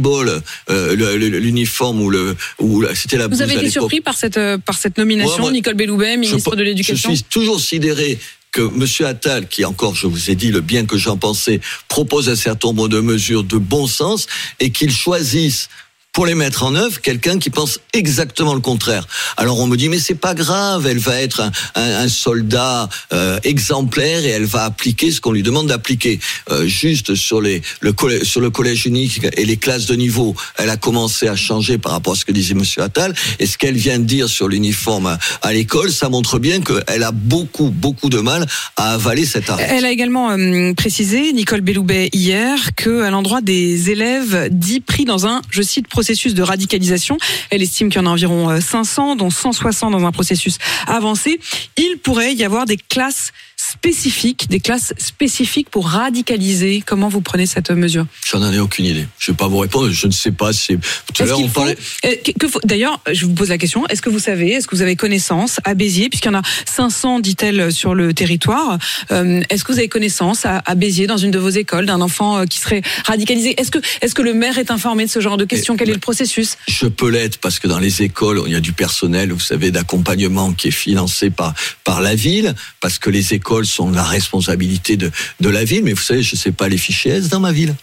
[0.69, 0.95] euh,
[1.39, 4.77] l'uniforme ou le ou la- c'était la Vous avez été surpris par cette euh, par
[4.77, 8.19] cette nomination Ouais, moi, Nicole Belloubet ministre je, de l'éducation Je suis toujours sidéré
[8.51, 9.05] que M.
[9.07, 12.69] Attal, qui encore, je vous ai dit le bien que j'en pensais, propose un certain
[12.69, 14.25] nombre de mesures de bon sens
[14.59, 15.69] et qu'il choisisse
[16.17, 19.05] pour les mettre en œuvre quelqu'un qui pense exactement le contraire.
[19.37, 21.43] Alors on me dit mais c'est pas grave, elle va être
[21.75, 26.19] un, soldat euh, exemplaire et elle va appliquer ce qu'on lui demande d'appliquer.
[26.49, 30.33] Euh, juste sur les le collège, sur le collège unique et les classes de niveau,
[30.55, 33.59] elle a commencé à changer par rapport à ce que disait Monsieur Attal et ce
[33.59, 38.09] qu'elle vient de dire sur l'uniforme à, l'école, ça montre bien qu'elle a beaucoup beaucoup
[38.09, 39.67] de mal à avaler cet arrêt.
[39.69, 45.05] Elle a également euh, précisé, Nicole Belloubet, hier, que à l'endroit des élèves dits pris
[45.05, 47.17] dans un, je cite, processus de radicalisation,
[47.49, 51.39] elle estime qu'il y en a environ euh, 500, dont 160 dans un processus avancé,
[51.77, 53.33] il pourrait y avoir des classes
[53.71, 56.83] spécifiques, des classes spécifiques pour radicaliser.
[56.85, 59.05] Comment vous prenez cette mesure J'en ai aucune idée.
[59.19, 59.89] Je vais pas vous répondre.
[59.91, 60.77] Je ne sais pas si.
[61.13, 61.77] Tout à l'heure, on parlait.
[62.05, 62.15] euh,
[62.49, 64.95] faut- D'ailleurs, je vous pose la question est-ce que vous savez, est-ce que vous avez
[64.95, 68.77] connaissance à Béziers, puisqu'il y en a 500, dit-elle, sur le territoire
[69.11, 72.01] euh, Est-ce que vous avez connaissance à, à Béziers, dans une de vos écoles, d'un
[72.01, 73.59] enfant euh, qui serait radicalisé?
[73.59, 75.93] Est-ce que, est-ce que le maire est informé de ce genre de questions Quel est
[75.93, 76.57] le processus?
[76.67, 79.71] Je peux l'être parce que dans les écoles, il y a du personnel, vous savez,
[79.71, 81.53] d'accompagnement qui est financé par
[81.83, 85.83] par la ville, parce que les écoles sont la responsabilité de de la ville.
[85.83, 87.73] Mais vous savez, je sais pas les fichiers S dans ma ville.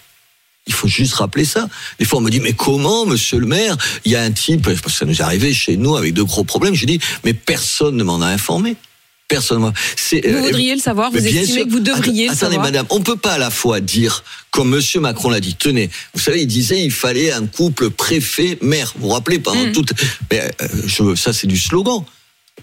[0.67, 1.69] Il faut juste rappeler ça.
[1.99, 3.77] Des fois, on me dit, mais comment, monsieur le maire?
[4.07, 6.23] Il y a un type, parce que ça nous est arrivé chez nous avec de
[6.23, 6.75] gros problèmes.
[6.75, 8.77] Je dis, mais personne ne m'en a informé.
[9.29, 9.63] Personne.
[9.63, 11.65] ne C'est, Vous euh, voudriez le savoir, vous estimez sûr.
[11.67, 14.71] que vous devriez le Attendez, savoir madame, on peut pas à la fois dire, comme
[14.71, 18.93] monsieur Macron l'a dit, tenez, vous savez, il disait il fallait un couple préfet-maire.
[18.97, 19.73] Vous vous rappelez pendant Mm.
[19.73, 19.93] toute.
[20.31, 22.05] Mais, euh, je, ça, c'est du slogan.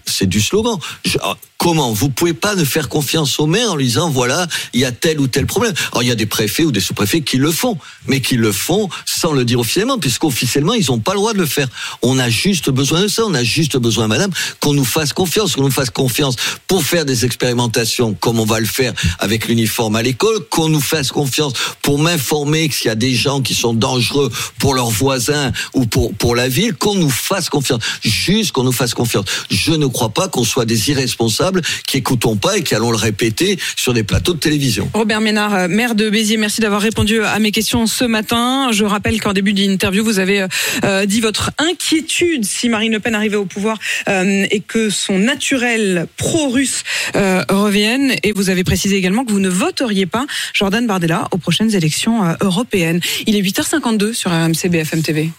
[0.06, 0.76] C'est du slogan.
[1.04, 4.48] Je- alors, comment Vous pouvez pas ne faire confiance au maire en lui disant voilà,
[4.72, 5.72] il y a tel ou tel problème.
[5.92, 8.50] Alors il y a des préfets ou des sous-préfets qui le font, mais qui le
[8.50, 11.68] font sans le dire officiellement, puisqu'officiellement ils n'ont pas le droit de le faire.
[12.02, 13.22] On a juste besoin de ça.
[13.24, 16.34] On a juste besoin, madame, qu'on nous fasse confiance, qu'on nous fasse confiance
[16.66, 20.80] pour faire des expérimentations comme on va le faire avec l'uniforme à l'école, qu'on nous
[20.80, 24.90] fasse confiance pour m'informer que s'il y a des gens qui sont dangereux pour leurs
[24.90, 27.82] voisins ou pour pour la ville, qu'on nous fasse confiance.
[28.02, 29.26] Juste qu'on nous fasse confiance.
[29.48, 31.51] Je ne crois pas qu'on soit des irresponsables
[31.86, 34.90] qui écoutons pas et qui allons le répéter sur des plateaux de télévision.
[34.94, 38.70] Robert Ménard, euh, maire de Béziers, merci d'avoir répondu à mes questions ce matin.
[38.72, 40.48] Je rappelle qu'en début d'interview, vous avez euh,
[40.84, 46.06] euh, dit votre inquiétude si Marine Le Pen arrivait au pouvoir et que son naturel
[46.16, 46.82] pro-russe
[47.14, 48.14] revienne.
[48.22, 52.22] Et vous avez précisé également que vous ne voteriez pas Jordan Bardella aux prochaines élections
[52.40, 53.00] européennes.
[53.26, 55.30] Il est 8h52 sur RMC BFM TV.